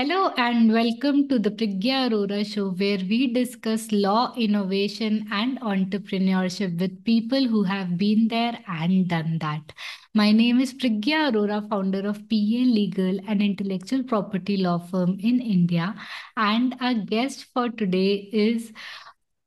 Hello 0.00 0.32
and 0.38 0.72
welcome 0.72 1.28
to 1.28 1.38
the 1.38 1.50
Priggya 1.50 1.96
Arora 2.08 2.42
Show, 2.42 2.70
where 2.70 3.00
we 3.06 3.34
discuss 3.34 3.92
law, 3.92 4.32
innovation, 4.34 5.26
and 5.30 5.60
entrepreneurship 5.60 6.80
with 6.80 7.04
people 7.04 7.46
who 7.46 7.64
have 7.64 7.98
been 7.98 8.26
there 8.28 8.58
and 8.66 9.08
done 9.08 9.36
that. 9.42 9.74
My 10.14 10.32
name 10.32 10.58
is 10.58 10.72
Priggya 10.72 11.30
Arora, 11.30 11.68
founder 11.68 12.08
of 12.08 12.16
PA 12.30 12.62
Legal, 12.78 13.20
an 13.28 13.42
intellectual 13.42 14.02
property 14.02 14.56
law 14.56 14.78
firm 14.78 15.18
in 15.20 15.38
India. 15.38 15.94
And 16.34 16.76
our 16.80 16.94
guest 16.94 17.48
for 17.52 17.68
today 17.68 18.30
is 18.32 18.72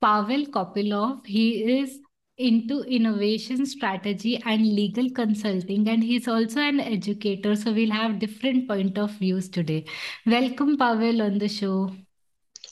Pavel 0.01 0.45
Kopylov. 0.45 1.25
He 1.25 1.79
is 1.79 1.97
into 2.37 2.81
innovation 2.81 3.63
strategy 3.65 4.41
and 4.45 4.65
legal 4.65 5.09
consulting 5.11 5.87
and 5.87 6.03
he's 6.03 6.27
also 6.27 6.59
an 6.59 6.79
educator 6.79 7.55
so 7.55 7.71
we'll 7.71 7.91
have 7.91 8.17
different 8.17 8.67
point 8.67 8.97
of 8.97 9.11
views 9.11 9.49
today. 9.49 9.85
Welcome 10.25 10.77
pavel 10.77 11.21
on 11.21 11.37
the 11.37 11.47
show. 11.47 11.91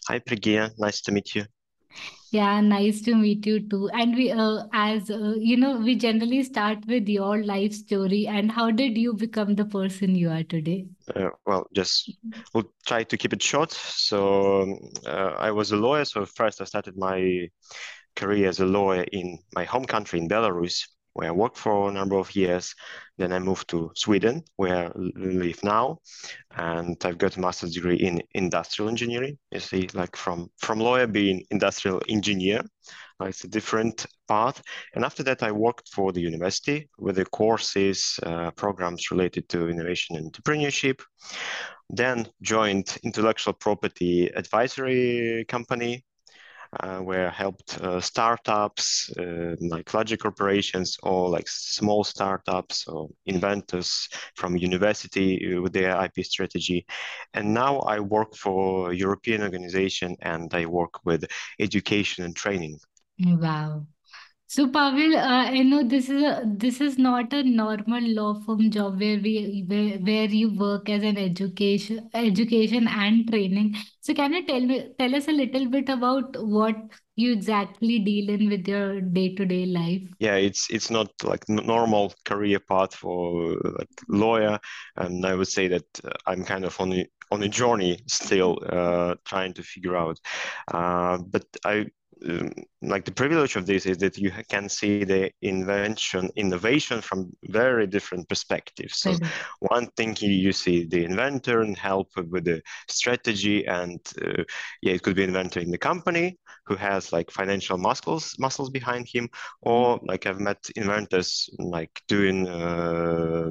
Hi 0.08 0.18
priggya. 0.20 0.72
Nice 0.80 1.02
to 1.02 1.12
meet 1.12 1.36
you. 1.36 1.46
Yeah 2.32 2.60
nice 2.62 3.02
to 3.04 3.14
meet 3.14 3.46
you 3.46 3.60
too. 3.70 3.88
And 3.94 4.16
we 4.16 4.32
uh, 4.32 4.64
as 4.74 5.12
uh, 5.12 5.36
you 5.38 5.58
know 5.58 5.78
we 5.78 5.96
generally 5.96 6.42
start 6.44 6.80
with 6.88 7.08
your 7.08 7.44
life 7.44 7.74
story 7.74 8.26
and 8.26 8.52
how 8.52 8.72
did 8.72 8.98
you 8.98 9.14
become 9.14 9.54
the 9.54 9.66
person 9.66 10.16
you 10.16 10.32
are 10.32 10.44
today? 10.44 10.88
Uh, 11.16 11.30
well 11.46 11.68
just 11.76 12.12
we'll 12.56 12.72
try 12.88 13.04
to 13.04 13.16
keep 13.16 13.32
it 13.32 13.44
short. 13.44 13.72
So 13.72 14.76
uh, 15.06 15.36
i 15.38 15.52
was 15.52 15.72
a 15.72 15.78
lawyer. 15.78 16.06
So 16.06 16.26
first 16.26 16.62
i 16.62 16.64
started 16.64 16.98
my 16.98 17.48
career 18.16 18.50
as 18.50 18.60
a 18.60 18.66
lawyer 18.66 19.06
in 19.12 19.40
my 19.54 19.64
home 19.64 19.86
country 19.86 20.20
in 20.20 20.28
Belarus, 20.28 20.88
where 21.14 21.28
I 21.28 21.32
worked 21.32 21.58
for 21.58 21.90
a 21.90 21.94
number 21.94 22.16
of 22.16 22.36
years. 22.36 22.74
Then 23.18 23.34
I 23.34 23.40
moved 23.40 23.70
to 23.70 23.92
Sweden, 23.96 24.44
where 24.56 24.88
I 24.88 24.92
live 24.96 25.64
now, 25.64 26.00
and 26.56 26.98
I've 27.04 27.18
got 27.18 27.38
a 27.38 27.40
master's 27.40 27.74
degree 27.74 27.98
in 27.98 28.22
industrial 28.34 28.90
engineering. 28.90 29.38
You 29.52 29.60
see, 29.60 29.90
like 29.94 30.16
from 30.16 30.50
from 30.58 30.80
lawyer 30.80 31.08
being 31.08 31.44
industrial 31.52 32.02
engineer, 32.08 32.64
it's 33.28 33.44
a 33.44 33.48
different 33.48 34.06
path. 34.28 34.62
And 34.96 35.06
after 35.06 35.24
that, 35.24 35.44
I 35.44 35.52
worked 35.52 35.90
for 35.90 36.12
the 36.12 36.22
university 36.22 36.90
with 36.98 37.18
the 37.18 37.26
courses, 37.26 38.20
uh, 38.24 38.52
programs 38.52 39.12
related 39.12 39.50
to 39.50 39.70
innovation 39.70 40.16
and 40.16 40.32
entrepreneurship. 40.32 41.02
Then 41.90 42.28
joined 42.42 42.98
intellectual 43.04 43.54
property 43.54 44.28
advisory 44.28 45.46
company 45.48 46.06
uh, 46.80 47.00
where 47.00 47.28
I 47.28 47.32
helped 47.32 47.78
uh, 47.80 48.00
startups 48.00 49.12
uh, 49.20 49.56
like 49.60 49.94
larger 49.94 50.18
corporations 50.18 50.98
or 51.04 51.30
like 51.30 51.48
small 51.48 52.04
startups 52.04 52.88
or 52.88 53.10
inventors 53.26 54.08
from 54.36 54.56
university 54.58 55.56
with 55.60 55.74
their 55.74 55.96
IP 55.98 56.24
strategy. 56.24 56.86
And 57.34 57.54
now 57.54 57.80
I 57.80 58.00
work 58.00 58.36
for 58.36 58.94
European 58.94 59.42
organization 59.44 60.16
and 60.22 60.54
I 60.54 60.66
work 60.66 61.06
with 61.06 61.26
education 61.60 62.24
and 62.24 62.36
training. 62.36 62.80
Wow. 63.20 63.86
So 64.54 64.68
Pavel, 64.68 65.16
uh, 65.16 65.46
I 65.50 65.64
know 65.64 65.82
this 65.82 66.10
is 66.10 66.22
a, 66.22 66.44
this 66.46 66.82
is 66.82 66.98
not 66.98 67.32
a 67.32 67.42
normal 67.42 68.04
law 68.16 68.34
firm 68.42 68.70
job 68.70 69.00
where 69.00 69.18
we 69.18 69.64
where, 69.66 69.98
where 70.00 70.26
you 70.26 70.54
work 70.60 70.90
as 70.90 71.04
an 71.04 71.18
education 71.18 72.10
education 72.14 72.90
and 72.90 73.30
training. 73.30 73.78
So 74.02 74.14
can 74.14 74.34
you 74.34 74.46
tell 74.46 74.60
me 74.60 74.90
tell 75.00 75.16
us 75.16 75.30
a 75.30 75.32
little 75.32 75.70
bit 75.70 75.88
about 75.88 76.36
what 76.44 76.76
you 77.16 77.32
exactly 77.32 78.00
deal 78.00 78.30
in 78.30 78.50
with 78.50 78.68
your 78.68 79.00
day 79.00 79.34
to 79.36 79.46
day 79.46 79.68
life? 79.68 80.02
Yeah, 80.20 80.36
it's 80.36 80.70
it's 80.70 80.92
not 80.92 81.14
like 81.24 81.48
normal 81.48 82.14
career 82.26 82.60
path 82.60 82.94
for 82.94 83.56
like 83.80 84.04
lawyer, 84.10 84.60
and 84.98 85.26
I 85.26 85.34
would 85.34 85.48
say 85.48 85.70
that 85.70 85.86
uh, 86.04 86.10
I'm 86.28 86.44
kind 86.44 86.66
of 86.66 86.78
on 86.82 86.92
a, 86.92 87.08
on 87.32 87.42
a 87.44 87.48
journey 87.48 88.00
still, 88.08 88.60
uh, 88.68 89.16
trying 89.24 89.54
to 89.54 89.64
figure 89.64 89.96
out. 89.96 90.20
Uh, 90.68 91.20
but 91.20 91.46
I 91.64 91.86
um, 92.28 92.52
like 92.82 93.06
the 93.06 93.12
privilege 93.12 93.56
of 93.56 93.66
this 93.66 93.86
is 93.86 93.98
that 93.98 94.18
you 94.18 94.32
can 94.50 94.70
see 94.70 95.04
the 95.04 95.32
invention 95.42 96.30
innovation 96.36 97.02
from 97.02 97.32
very 97.46 97.88
different 97.88 98.28
perspectives 98.30 99.00
so 99.00 99.12
mm-hmm. 99.12 99.28
one 99.60 99.88
thing 99.98 100.16
you 100.20 100.52
see 100.52 100.86
the 100.86 101.04
inventor 101.04 101.62
and 101.62 101.78
help 101.78 102.10
with 102.30 102.46
the 102.46 102.62
strategy 102.88 103.66
and 103.66 104.00
uh, 104.24 104.44
yeah 104.82 104.94
it 104.94 105.04
could 105.04 105.16
be 105.16 105.24
inventor 105.24 105.60
in 105.60 105.72
the 105.72 105.78
company 105.78 106.38
who 106.66 106.76
has 106.76 107.12
like 107.12 107.32
financial 107.32 107.78
muscles 107.78 108.36
muscles 108.40 108.70
behind 108.70 109.08
him 109.08 109.30
or 109.62 109.98
mm-hmm. 109.98 110.10
like 110.10 110.26
i've 110.26 110.40
met 110.40 110.70
inventors 110.76 111.50
like 111.60 112.02
doing 112.08 112.48
uh, 112.48 113.50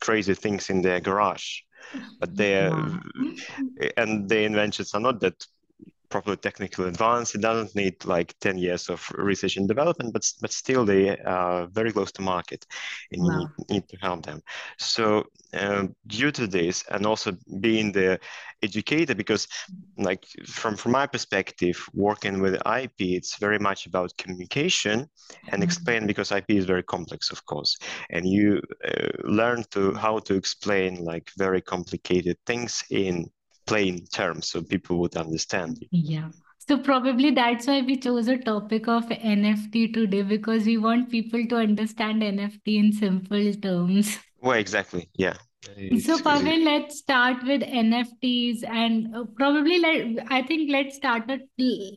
crazy 0.00 0.34
things 0.34 0.70
in 0.70 0.82
their 0.82 1.00
garage 1.00 1.60
but 2.20 2.34
they 2.36 2.70
and 3.96 4.28
the 4.28 4.42
inventions 4.42 4.94
are 4.94 5.00
not 5.00 5.20
that 5.20 5.46
proper 6.12 6.36
technical 6.36 6.84
advance. 6.84 7.34
It 7.34 7.40
doesn't 7.40 7.74
need 7.74 8.04
like 8.04 8.34
10 8.40 8.58
years 8.58 8.90
of 8.90 9.10
research 9.16 9.56
and 9.56 9.66
development, 9.66 10.12
but, 10.12 10.30
but 10.42 10.52
still 10.52 10.84
they 10.84 11.18
are 11.18 11.66
very 11.68 11.90
close 11.90 12.12
to 12.12 12.22
market 12.22 12.66
and 13.10 13.22
wow. 13.22 13.30
you 13.30 13.38
need, 13.38 13.70
need, 13.70 13.88
to 13.88 13.96
help 13.96 14.26
them. 14.26 14.42
So 14.76 15.24
um, 15.54 15.96
due 16.06 16.30
to 16.32 16.46
this 16.46 16.84
and 16.90 17.06
also 17.06 17.32
being 17.60 17.92
the 17.92 18.20
educator, 18.62 19.14
because 19.14 19.48
like 19.96 20.26
from, 20.46 20.76
from 20.76 20.92
my 20.92 21.06
perspective, 21.06 21.82
working 21.94 22.42
with 22.42 22.54
IP, 22.66 22.98
it's 23.18 23.38
very 23.38 23.58
much 23.58 23.86
about 23.86 24.16
communication 24.18 25.00
and 25.00 25.08
mm-hmm. 25.50 25.62
explain 25.62 26.06
because 26.06 26.30
IP 26.30 26.50
is 26.50 26.66
very 26.66 26.82
complex, 26.82 27.30
of 27.30 27.44
course. 27.46 27.78
And 28.10 28.28
you 28.28 28.60
uh, 28.86 29.08
learn 29.24 29.64
to 29.70 29.94
how 29.94 30.18
to 30.20 30.34
explain 30.34 31.02
like 31.02 31.30
very 31.38 31.62
complicated 31.62 32.36
things 32.44 32.84
in 32.90 33.30
plain 33.72 34.04
terms 34.06 34.48
so 34.48 34.62
people 34.62 34.98
would 34.98 35.16
understand. 35.16 35.84
Yeah. 35.90 36.28
So 36.58 36.78
probably 36.78 37.30
that's 37.30 37.66
why 37.66 37.80
we 37.80 37.96
chose 37.96 38.28
a 38.28 38.36
topic 38.36 38.86
of 38.86 39.04
NFT 39.06 39.94
today 39.94 40.22
because 40.22 40.66
we 40.66 40.76
want 40.76 41.10
people 41.10 41.46
to 41.46 41.56
understand 41.56 42.22
NFT 42.22 42.76
in 42.82 42.92
simple 42.92 43.54
terms. 43.54 44.18
Well, 44.40 44.58
exactly. 44.58 45.08
Yeah. 45.14 45.36
It's 45.76 46.06
so 46.06 46.20
Pavel, 46.20 46.64
let's 46.64 46.98
start 46.98 47.44
with 47.44 47.62
NFTs 47.62 48.64
and 48.68 49.14
uh, 49.14 49.24
probably 49.36 49.78
let 49.78 50.26
I 50.30 50.42
think 50.42 50.70
let's 50.70 50.96
start 50.96 51.30
at, 51.30 51.42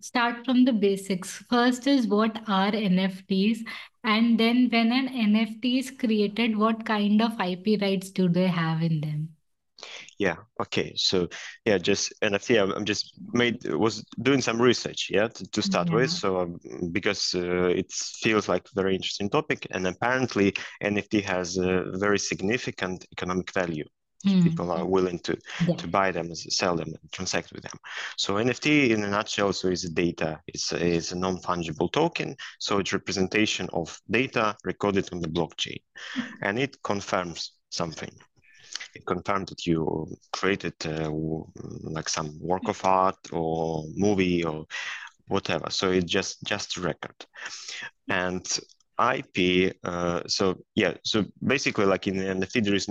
start 0.01 0.45
from 0.45 0.65
the 0.65 0.73
basics. 0.73 1.43
First 1.49 1.87
is 1.87 2.07
what 2.07 2.37
are 2.47 2.71
NFTs, 2.71 3.59
and 4.03 4.39
then 4.39 4.69
when 4.71 4.91
an 4.91 5.09
NFT 5.09 5.79
is 5.79 5.89
created, 5.91 6.55
what 6.55 6.85
kind 6.85 7.23
of 7.23 7.39
IP 7.41 7.81
rights 7.81 8.11
do 8.11 8.29
they 8.29 8.47
have 8.47 8.83
in 8.83 9.01
them? 9.01 9.34
Yeah 10.17 10.35
okay 10.61 10.93
so 10.95 11.27
yeah 11.65 11.77
just 11.77 12.13
nft 12.21 12.61
i'm, 12.61 12.71
I'm 12.71 12.85
just 12.85 13.19
made 13.33 13.65
was 13.73 14.03
doing 14.21 14.41
some 14.41 14.61
research 14.61 15.09
yeah 15.11 15.27
to, 15.27 15.51
to 15.51 15.61
start 15.61 15.89
yeah. 15.89 15.95
with 15.95 16.11
so 16.11 16.39
um, 16.39 16.59
because 16.91 17.33
uh, 17.35 17.67
it 17.67 17.91
feels 17.91 18.47
like 18.47 18.67
very 18.75 18.95
interesting 18.95 19.29
topic 19.29 19.67
and 19.71 19.85
apparently 19.87 20.53
nft 20.83 21.23
has 21.23 21.57
a 21.57 21.91
very 21.95 22.19
significant 22.19 23.05
economic 23.11 23.51
value 23.53 23.85
Mm. 24.25 24.43
people 24.43 24.71
are 24.71 24.85
willing 24.85 25.19
to 25.19 25.37
yeah. 25.67 25.75
to 25.75 25.87
buy 25.87 26.11
them 26.11 26.33
sell 26.33 26.75
them 26.75 26.87
and 26.87 27.11
transact 27.11 27.51
with 27.53 27.61
them 27.61 27.77
so 28.17 28.35
nft 28.35 28.89
in 28.89 29.03
a 29.03 29.07
nutshell 29.07 29.53
so 29.53 29.67
is 29.67 29.83
data 29.83 30.39
it's 30.47 30.71
a, 30.71 30.83
it's 30.83 31.11
a 31.11 31.15
non-fungible 31.15 31.91
token 31.91 32.35
so 32.57 32.79
it's 32.79 32.91
representation 32.91 33.69
of 33.71 33.99
data 34.09 34.55
recorded 34.63 35.07
on 35.13 35.19
the 35.19 35.27
blockchain 35.27 35.77
and 36.41 36.57
it 36.57 36.81
confirms 36.81 37.51
something 37.69 38.09
it 38.95 39.05
confirmed 39.05 39.47
that 39.49 39.65
you 39.65 40.07
created 40.31 40.73
uh, 40.85 41.09
like 41.83 42.09
some 42.09 42.37
work 42.39 42.67
of 42.67 42.83
art 42.85 43.17
or 43.31 43.85
movie 43.95 44.43
or 44.43 44.65
whatever. 45.27 45.69
So 45.69 45.91
it's 45.91 46.11
just 46.11 46.43
just 46.43 46.77
record, 46.77 47.15
and 48.07 48.45
IP. 48.97 49.75
Uh, 49.83 50.21
so 50.27 50.55
yeah, 50.75 50.93
so 51.03 51.25
basically, 51.45 51.85
like 51.85 52.07
in 52.07 52.17
the 52.17 52.25
NFT, 52.25 52.73
is 52.73 52.87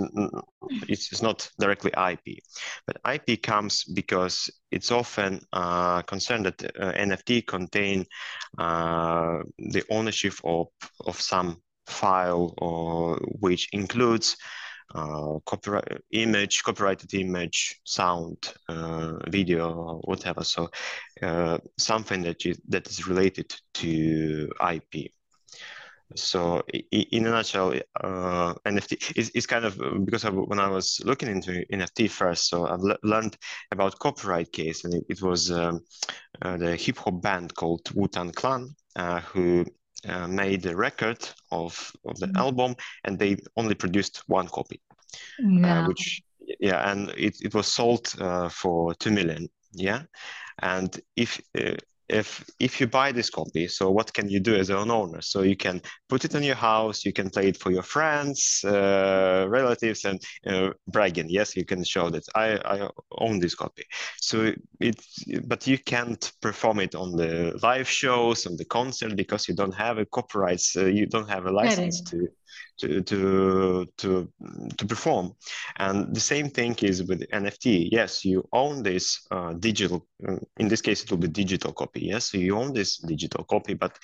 it's, 0.87 1.11
it's 1.11 1.21
not 1.21 1.49
directly 1.59 1.91
IP, 1.91 2.39
but 2.85 2.97
IP 3.11 3.41
comes 3.41 3.83
because 3.83 4.49
it's 4.71 4.91
often 4.91 5.41
uh, 5.53 6.01
concerned 6.03 6.45
that 6.45 6.63
uh, 6.79 6.91
NFT 6.93 7.47
contain 7.47 8.05
uh, 8.57 9.39
the 9.57 9.83
ownership 9.89 10.33
of 10.43 10.67
of 11.05 11.19
some 11.19 11.61
file 11.87 12.53
or 12.57 13.17
which 13.39 13.69
includes 13.73 14.37
uh, 14.95 15.39
copyright 15.45 16.01
image, 16.11 16.63
copyrighted 16.63 17.13
image, 17.13 17.79
sound, 17.83 18.37
uh, 18.69 19.17
video, 19.29 19.99
whatever. 20.05 20.43
So 20.43 20.69
uh, 21.21 21.57
something 21.77 22.23
that 22.23 22.45
is 22.45 22.59
that 22.69 22.87
is 22.87 23.07
related 23.07 23.53
to 23.75 24.49
IP. 24.73 25.11
So 26.15 26.61
in 26.91 27.25
a 27.25 27.31
nutshell, 27.31 27.73
uh, 27.99 28.53
NFT 28.65 29.17
is, 29.17 29.31
is 29.31 29.47
kind 29.47 29.65
of 29.65 30.05
because 30.05 30.23
of, 30.23 30.35
when 30.35 30.59
I 30.59 30.69
was 30.69 31.01
looking 31.03 31.29
into 31.29 31.65
NFT 31.73 32.09
first, 32.09 32.47
so 32.47 32.67
I've 32.67 32.81
le 32.81 32.95
learned 33.03 33.35
about 33.71 33.97
copyright 33.97 34.51
case, 34.51 34.85
and 34.85 34.93
it, 34.93 35.03
it 35.09 35.21
was 35.21 35.49
um, 35.49 35.81
uh, 36.43 36.57
the 36.57 36.75
hip 36.75 36.97
hop 36.97 37.21
band 37.21 37.55
called 37.55 37.89
Wu 37.95 38.07
Tang 38.07 38.31
Clan 38.31 38.75
uh, 38.95 39.19
who 39.21 39.65
uh, 40.07 40.27
made 40.27 40.65
a 40.65 40.75
record 40.75 41.17
of, 41.51 41.91
of 42.05 42.17
the 42.19 42.27
mm-hmm. 42.27 42.37
album 42.37 42.75
and 43.03 43.17
they 43.17 43.37
only 43.57 43.75
produced 43.75 44.23
one 44.27 44.47
copy, 44.47 44.81
yeah. 45.39 45.83
uh, 45.83 45.87
which 45.87 46.21
yeah, 46.59 46.91
and 46.91 47.09
it, 47.17 47.35
it 47.41 47.53
was 47.53 47.67
sold 47.67 48.13
uh, 48.19 48.49
for 48.49 48.93
two 48.95 49.11
million. 49.11 49.47
Yeah, 49.73 50.03
and 50.61 50.97
if 51.15 51.41
uh, 51.57 51.75
if 52.07 52.45
if 52.59 52.79
you 52.79 52.87
buy 52.87 53.11
this 53.11 53.29
copy 53.29 53.67
so 53.67 53.89
what 53.89 54.13
can 54.13 54.29
you 54.29 54.39
do 54.39 54.55
as 54.55 54.69
an 54.69 54.91
owner 54.91 55.21
so 55.21 55.41
you 55.41 55.55
can 55.55 55.81
put 56.07 56.23
it 56.23 56.35
in 56.35 56.43
your 56.43 56.55
house 56.55 57.03
you 57.03 57.11
can 57.11 57.29
play 57.29 57.47
it 57.47 57.57
for 57.57 57.71
your 57.71 57.81
friends 57.81 58.63
uh, 58.63 59.45
relatives 59.49 60.05
and 60.05 60.21
you 60.43 60.51
know, 60.51 60.73
bragging 60.87 61.27
yes 61.29 61.55
you 61.55 61.65
can 61.65 61.83
show 61.83 62.09
that 62.09 62.23
i 62.35 62.57
i 62.65 62.87
own 63.17 63.39
this 63.39 63.55
copy 63.55 63.83
so 64.17 64.53
it 64.79 65.03
but 65.47 65.65
you 65.65 65.79
can't 65.79 66.31
perform 66.41 66.79
it 66.79 66.93
on 66.93 67.15
the 67.15 67.57
live 67.63 67.89
shows 67.89 68.45
on 68.45 68.55
the 68.55 68.65
concert 68.65 69.15
because 69.15 69.47
you 69.47 69.55
don't 69.55 69.73
have 69.73 69.97
a 69.97 70.05
copyrights 70.05 70.75
uh, 70.77 70.85
you 70.85 71.07
don't 71.07 71.29
have 71.29 71.47
a 71.47 71.51
license 71.51 72.01
to 72.01 72.27
to 72.77 73.01
to 73.01 73.85
to 73.97 74.31
to 74.77 74.85
perform. 74.85 75.33
And 75.77 76.13
the 76.13 76.19
same 76.19 76.49
thing 76.49 76.75
is 76.81 77.03
with 77.03 77.21
nft 77.29 77.89
yes 77.91 78.25
you 78.25 78.47
own 78.51 78.83
this 78.83 79.25
uh, 79.31 79.53
digital 79.53 80.07
uh, 80.27 80.37
in 80.57 80.67
this 80.67 80.81
case 80.81 81.03
it 81.03 81.11
will 81.11 81.17
be 81.17 81.27
digital 81.27 81.73
copy. 81.73 82.01
Yes 82.01 82.31
so 82.31 82.37
you 82.37 82.57
own 82.57 82.73
this 82.73 82.97
digital 82.97 83.43
copy 83.43 83.73
but 83.73 83.97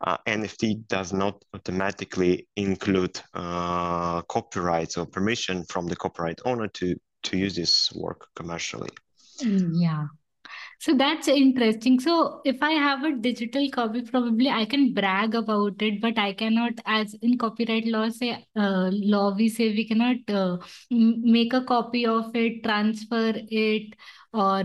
uh, 0.00 0.16
nft 0.26 0.88
does 0.88 1.12
not 1.12 1.44
automatically 1.54 2.48
include 2.56 3.20
uh, 3.34 4.22
copyrights 4.22 4.96
or 4.96 5.06
permission 5.06 5.64
from 5.64 5.86
the 5.86 5.96
copyright 5.96 6.40
owner 6.44 6.68
to 6.68 6.96
to 7.22 7.38
use 7.38 7.56
this 7.56 7.92
work 7.94 8.26
commercially. 8.36 8.90
Mm, 9.42 9.70
yeah 9.74 10.06
so 10.84 10.92
that's 10.94 11.28
interesting. 11.28 11.98
So 11.98 12.42
if 12.44 12.62
I 12.62 12.72
have 12.72 13.04
a 13.04 13.12
digital 13.12 13.70
copy, 13.70 14.02
probably 14.02 14.50
I 14.50 14.66
can 14.66 14.92
brag 14.92 15.34
about 15.34 15.80
it, 15.80 16.02
but 16.02 16.18
I 16.18 16.34
cannot, 16.34 16.74
as 16.84 17.14
in 17.22 17.38
copyright 17.38 17.86
law, 17.86 18.10
say 18.10 18.44
uh, 18.54 18.90
law 18.92 19.34
we 19.34 19.48
say 19.48 19.70
we 19.70 19.88
cannot 19.88 20.16
uh, 20.28 20.58
make 20.90 21.54
a 21.54 21.64
copy 21.64 22.04
of 22.06 22.36
it, 22.36 22.62
transfer 22.62 23.32
it, 23.34 23.94
or 24.34 24.64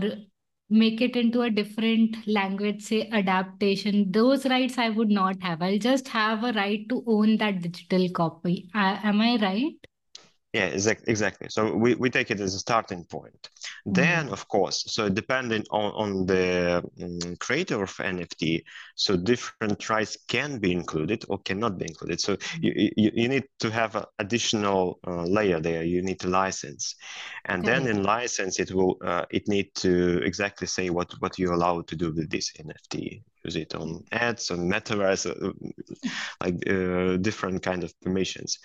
make 0.68 1.00
it 1.00 1.16
into 1.16 1.40
a 1.40 1.48
different 1.48 2.16
language, 2.28 2.82
say 2.82 3.08
adaptation. 3.10 4.12
Those 4.12 4.44
rights 4.44 4.76
I 4.76 4.90
would 4.90 5.08
not 5.08 5.42
have. 5.42 5.62
I'll 5.62 5.78
just 5.78 6.08
have 6.08 6.44
a 6.44 6.52
right 6.52 6.86
to 6.90 7.02
own 7.06 7.38
that 7.38 7.62
digital 7.62 8.10
copy. 8.10 8.68
Uh, 8.74 8.98
am 9.02 9.22
I 9.22 9.38
right? 9.40 9.89
Yeah, 10.52 10.66
exactly. 10.66 11.48
So 11.48 11.72
we, 11.76 11.94
we 11.94 12.10
take 12.10 12.32
it 12.32 12.40
as 12.40 12.56
a 12.56 12.58
starting 12.58 13.04
point. 13.04 13.40
Mm-hmm. 13.42 13.92
Then, 13.92 14.28
of 14.30 14.48
course, 14.48 14.84
so 14.88 15.08
depending 15.08 15.64
on, 15.70 15.92
on 15.92 16.26
the 16.26 16.82
um, 17.00 17.36
creator 17.36 17.80
of 17.80 17.90
NFT, 17.90 18.64
so 18.96 19.16
different 19.16 19.88
rights 19.88 20.18
can 20.26 20.58
be 20.58 20.72
included 20.72 21.24
or 21.28 21.38
cannot 21.38 21.78
be 21.78 21.84
included. 21.84 22.20
So 22.20 22.34
mm-hmm. 22.34 22.64
you, 22.64 22.90
you, 22.96 23.10
you 23.14 23.28
need 23.28 23.44
to 23.60 23.70
have 23.70 23.94
an 23.94 24.04
additional 24.18 24.98
uh, 25.06 25.22
layer 25.22 25.60
there. 25.60 25.84
You 25.84 26.02
need 26.02 26.18
to 26.20 26.28
license. 26.28 26.96
And 27.44 27.62
okay. 27.62 27.78
then 27.78 27.86
in 27.86 28.02
license, 28.02 28.58
it 28.58 28.72
will 28.72 28.98
uh, 29.04 29.26
it 29.30 29.46
need 29.46 29.72
to 29.76 30.20
exactly 30.24 30.66
say 30.66 30.90
what, 30.90 31.12
what 31.20 31.38
you're 31.38 31.52
allowed 31.52 31.86
to 31.88 31.96
do 31.96 32.12
with 32.12 32.28
this 32.28 32.50
NFT 32.58 33.22
use 33.44 33.56
it 33.56 33.74
on 33.74 34.04
ads 34.12 34.50
on 34.50 34.70
metaverse 34.70 35.26
uh, 35.26 35.52
like 36.42 36.56
uh, 36.68 37.16
different 37.18 37.62
kind 37.62 37.84
of 37.84 37.98
permissions. 38.00 38.58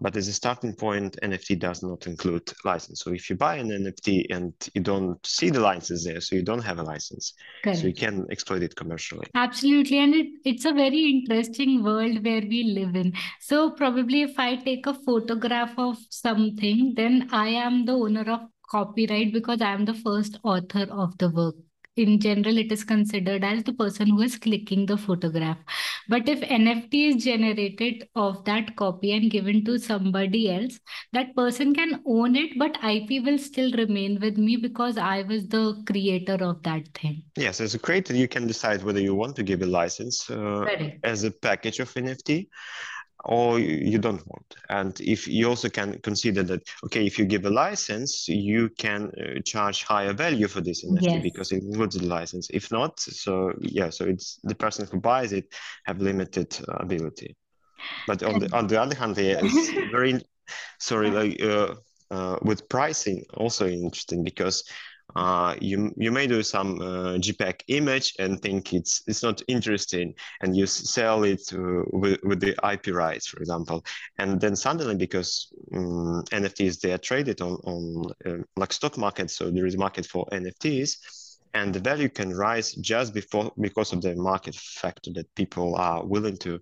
But 0.00 0.16
as 0.16 0.28
a 0.28 0.32
starting 0.32 0.74
point 0.74 1.18
nft 1.22 1.58
does 1.58 1.82
not 1.82 2.06
include 2.06 2.50
license. 2.64 3.00
So 3.00 3.12
if 3.12 3.30
you 3.30 3.36
buy 3.36 3.56
an 3.56 3.68
nft 3.68 4.26
and 4.30 4.52
you 4.74 4.82
don't 4.82 5.24
see 5.26 5.50
the 5.50 5.60
license 5.60 6.04
there 6.04 6.20
so 6.20 6.36
you 6.36 6.42
don't 6.42 6.64
have 6.64 6.78
a 6.78 6.82
license. 6.82 7.34
Correct. 7.64 7.80
so 7.80 7.86
you 7.86 7.94
can 7.94 8.26
exploit 8.30 8.62
it 8.62 8.76
commercially. 8.76 9.26
Absolutely. 9.34 9.98
And 9.98 10.14
it, 10.14 10.26
it's 10.44 10.64
a 10.64 10.72
very 10.72 11.10
interesting 11.10 11.82
world 11.82 12.24
where 12.24 12.42
we 12.42 12.74
live 12.78 12.94
in. 12.94 13.12
So 13.40 13.70
probably 13.70 14.22
if 14.22 14.38
i 14.38 14.56
take 14.56 14.86
a 14.86 14.94
photograph 14.94 15.74
of 15.78 15.96
something 16.10 16.92
then 16.96 17.28
i 17.32 17.48
am 17.48 17.84
the 17.84 17.92
owner 17.92 18.26
of 18.36 18.40
copyright 18.70 19.32
because 19.32 19.62
i 19.62 19.72
am 19.78 19.84
the 19.84 19.94
first 19.94 20.38
author 20.42 20.86
of 20.90 21.16
the 21.18 21.30
work 21.30 21.54
in 21.98 22.20
general 22.20 22.58
it 22.58 22.72
is 22.72 22.84
considered 22.84 23.44
as 23.44 23.62
the 23.64 23.72
person 23.72 24.08
who 24.08 24.20
is 24.20 24.36
clicking 24.36 24.86
the 24.86 24.96
photograph. 24.96 25.58
But 26.08 26.28
if 26.28 26.40
nft 26.40 26.88
is 26.92 27.24
generated 27.24 28.08
of 28.14 28.44
that 28.44 28.76
copy 28.76 29.12
and 29.12 29.30
given 29.30 29.64
to 29.64 29.78
somebody 29.78 30.50
else 30.50 30.78
that 31.12 31.34
person 31.36 31.74
can 31.74 32.00
own 32.06 32.36
it 32.36 32.58
but 32.58 32.78
ip 32.82 33.24
will 33.24 33.38
still 33.38 33.72
remain 33.72 34.18
with 34.20 34.38
me 34.38 34.56
because 34.56 34.98
i 34.98 35.22
was 35.22 35.46
the 35.48 35.82
creator 35.86 36.38
of 36.40 36.62
that 36.62 36.88
thing. 36.94 37.22
Yes 37.36 37.60
as 37.60 37.74
a 37.74 37.78
creator 37.78 38.14
you 38.14 38.28
can 38.28 38.46
decide 38.46 38.82
whether 38.82 39.00
you 39.00 39.14
want 39.14 39.36
to 39.36 39.42
give 39.42 39.62
a 39.62 39.66
license 39.66 40.30
uh, 40.30 40.66
as 41.04 41.24
a 41.24 41.30
package 41.30 41.80
of 41.80 41.92
nft 41.94 42.48
or 43.24 43.58
you 43.58 43.98
don't 43.98 44.24
want. 44.26 44.54
And 44.68 44.98
if 45.00 45.26
you 45.26 45.48
also 45.48 45.68
can 45.68 45.98
consider 46.00 46.42
that, 46.44 46.62
okay, 46.84 47.06
if 47.06 47.18
you 47.18 47.24
give 47.24 47.44
a 47.44 47.50
license, 47.50 48.28
you 48.28 48.68
can 48.78 49.10
uh, 49.18 49.40
charge 49.44 49.84
higher 49.84 50.12
value 50.12 50.48
for 50.48 50.60
this 50.60 50.84
NFT 50.84 51.02
yes. 51.02 51.22
because 51.22 51.52
it 51.52 51.62
includes 51.62 51.96
the 51.96 52.06
license. 52.06 52.48
If 52.50 52.70
not, 52.70 53.00
so 53.00 53.52
yeah, 53.60 53.90
so 53.90 54.04
it's 54.04 54.38
the 54.44 54.54
person 54.54 54.86
who 54.90 55.00
buys 55.00 55.32
it 55.32 55.52
have 55.84 56.00
limited 56.00 56.58
uh, 56.68 56.76
ability. 56.78 57.36
But 58.06 58.22
on 58.22 58.40
the 58.40 58.56
on 58.56 58.66
the 58.66 58.80
other 58.80 58.94
hand, 58.94 59.16
yeah, 59.16 59.40
it's 59.42 59.70
very 59.92 60.20
sorry, 60.78 61.10
like 61.10 61.42
uh, 61.42 61.74
uh, 62.10 62.38
with 62.42 62.68
pricing 62.68 63.24
also 63.34 63.68
interesting 63.68 64.24
because 64.24 64.64
uh, 65.16 65.54
you 65.60 65.92
you 65.96 66.12
may 66.12 66.26
do 66.26 66.42
some 66.42 66.80
uh, 66.80 67.16
JPEG 67.18 67.62
image 67.68 68.14
and 68.18 68.40
think 68.42 68.74
it's 68.74 69.02
it's 69.06 69.22
not 69.22 69.42
interesting, 69.48 70.14
and 70.42 70.56
you 70.56 70.66
sell 70.66 71.24
it 71.24 71.42
with, 71.52 72.20
with 72.22 72.40
the 72.40 72.54
IP 72.70 72.94
rights, 72.94 73.26
for 73.26 73.38
example, 73.38 73.84
and 74.18 74.40
then 74.40 74.54
suddenly 74.54 74.96
because 74.96 75.50
um, 75.74 76.22
NFTs 76.30 76.80
they 76.80 76.92
are 76.92 76.98
traded 76.98 77.40
on 77.40 77.54
on 77.64 78.04
uh, 78.26 78.42
like 78.56 78.72
stock 78.72 78.98
market, 78.98 79.30
so 79.30 79.50
there 79.50 79.66
is 79.66 79.74
a 79.74 79.78
market 79.78 80.06
for 80.06 80.26
NFTs, 80.30 81.38
and 81.54 81.74
the 81.74 81.80
value 81.80 82.10
can 82.10 82.34
rise 82.34 82.72
just 82.72 83.14
before 83.14 83.50
because 83.58 83.92
of 83.92 84.02
the 84.02 84.14
market 84.14 84.54
factor 84.54 85.10
that 85.14 85.34
people 85.34 85.74
are 85.76 86.04
willing 86.04 86.36
to 86.38 86.60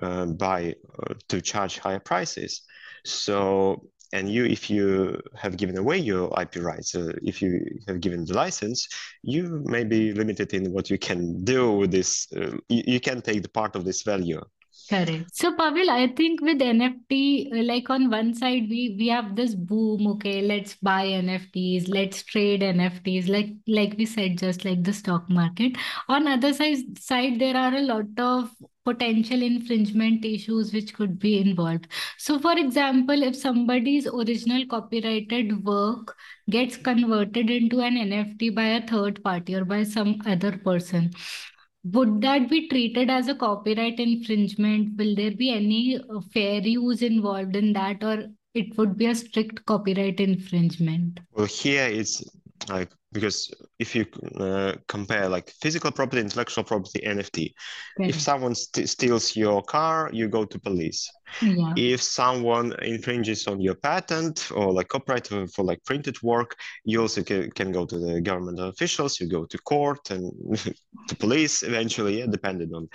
uh, 0.00 0.26
buy 0.26 0.74
uh, 0.98 1.14
to 1.28 1.40
charge 1.40 1.78
higher 1.78 2.00
prices. 2.00 2.62
So 3.04 3.90
and 4.14 4.30
you 4.30 4.44
if 4.44 4.70
you 4.70 5.20
have 5.34 5.56
given 5.56 5.76
away 5.76 5.98
your 5.98 6.32
ip 6.40 6.54
rights 6.56 6.94
uh, 6.94 7.12
if 7.22 7.42
you 7.42 7.50
have 7.88 8.00
given 8.00 8.24
the 8.24 8.34
license 8.34 8.88
you 9.22 9.62
may 9.66 9.84
be 9.84 10.12
limited 10.12 10.54
in 10.54 10.72
what 10.72 10.88
you 10.88 10.98
can 10.98 11.42
do 11.44 11.72
with 11.72 11.90
this 11.90 12.28
uh, 12.36 12.56
you, 12.68 12.82
you 12.94 13.00
can 13.00 13.20
take 13.20 13.42
the 13.42 13.48
part 13.48 13.76
of 13.76 13.84
this 13.84 14.02
value 14.02 14.40
Correct. 14.88 15.34
So, 15.34 15.54
Pavel, 15.56 15.88
I 15.88 16.08
think 16.08 16.42
with 16.42 16.58
NFT, 16.58 17.52
uh, 17.52 17.62
like 17.62 17.88
on 17.88 18.10
one 18.10 18.34
side, 18.34 18.66
we 18.68 18.94
we 18.98 19.08
have 19.08 19.34
this 19.34 19.54
boom. 19.54 20.06
Okay, 20.08 20.42
let's 20.42 20.74
buy 20.74 21.06
NFTs, 21.06 21.88
let's 21.88 22.22
trade 22.22 22.60
NFTs. 22.60 23.28
Like 23.28 23.50
like 23.66 23.94
we 23.96 24.04
said, 24.04 24.36
just 24.36 24.64
like 24.64 24.82
the 24.82 24.92
stock 24.92 25.30
market. 25.30 25.78
On 26.08 26.28
other 26.28 26.52
side, 26.52 26.98
side 26.98 27.38
there 27.38 27.56
are 27.56 27.74
a 27.74 27.80
lot 27.80 28.18
of 28.18 28.50
potential 28.84 29.42
infringement 29.42 30.24
issues 30.24 30.72
which 30.72 30.94
could 30.94 31.18
be 31.18 31.38
involved. 31.38 31.88
So, 32.18 32.38
for 32.38 32.56
example, 32.58 33.22
if 33.22 33.36
somebody's 33.36 34.06
original 34.06 34.66
copyrighted 34.66 35.64
work 35.64 36.16
gets 36.50 36.76
converted 36.76 37.50
into 37.50 37.80
an 37.80 37.96
NFT 37.96 38.54
by 38.54 38.64
a 38.64 38.86
third 38.86 39.22
party 39.24 39.54
or 39.54 39.64
by 39.64 39.82
some 39.84 40.20
other 40.26 40.58
person, 40.58 41.12
would 41.84 42.20
that 42.22 42.48
be 42.48 42.66
treated 42.68 43.10
as 43.10 43.28
a 43.28 43.34
copyright 43.34 44.00
infringement 44.00 44.96
will 44.96 45.14
there 45.14 45.32
be 45.32 45.50
any 45.50 45.98
uh, 45.98 46.20
fair 46.32 46.60
use 46.60 47.02
involved 47.02 47.54
in 47.54 47.72
that 47.74 48.02
or 48.02 48.24
it 48.54 48.76
would 48.78 48.96
be 48.96 49.06
a 49.06 49.14
strict 49.14 49.64
copyright 49.66 50.18
infringement 50.18 51.20
well 51.32 51.46
here 51.46 51.86
it's 51.86 52.24
like 52.68 52.90
because 53.12 53.50
if 53.78 53.94
you 53.94 54.06
uh, 54.40 54.72
compare 54.88 55.28
like 55.28 55.48
physical 55.62 55.90
property 55.92 56.20
intellectual 56.20 56.64
property 56.64 57.00
nft 57.06 57.52
okay. 58.00 58.08
if 58.08 58.20
someone 58.20 58.54
st- 58.54 58.88
steals 58.88 59.36
your 59.36 59.62
car 59.62 60.10
you 60.12 60.28
go 60.28 60.44
to 60.44 60.58
police 60.58 61.10
yeah. 61.42 61.72
if 61.76 62.02
someone 62.02 62.74
infringes 62.82 63.46
on 63.46 63.60
your 63.60 63.74
patent 63.74 64.50
or 64.54 64.72
like 64.72 64.88
copyright 64.88 65.26
for, 65.26 65.64
like 65.64 65.82
printed 65.84 66.20
work 66.22 66.56
you 66.84 67.00
also 67.00 67.22
can, 67.22 67.50
can 67.52 67.72
go 67.72 67.86
to 67.86 67.98
the 67.98 68.20
government 68.20 68.58
officials 68.60 69.20
you 69.20 69.28
go 69.28 69.44
to 69.44 69.58
court 69.58 70.10
and 70.10 70.32
to 71.08 71.16
police 71.16 71.62
eventually 71.62 72.18
yeah, 72.18 72.26
depending 72.26 72.74
on 72.74 72.88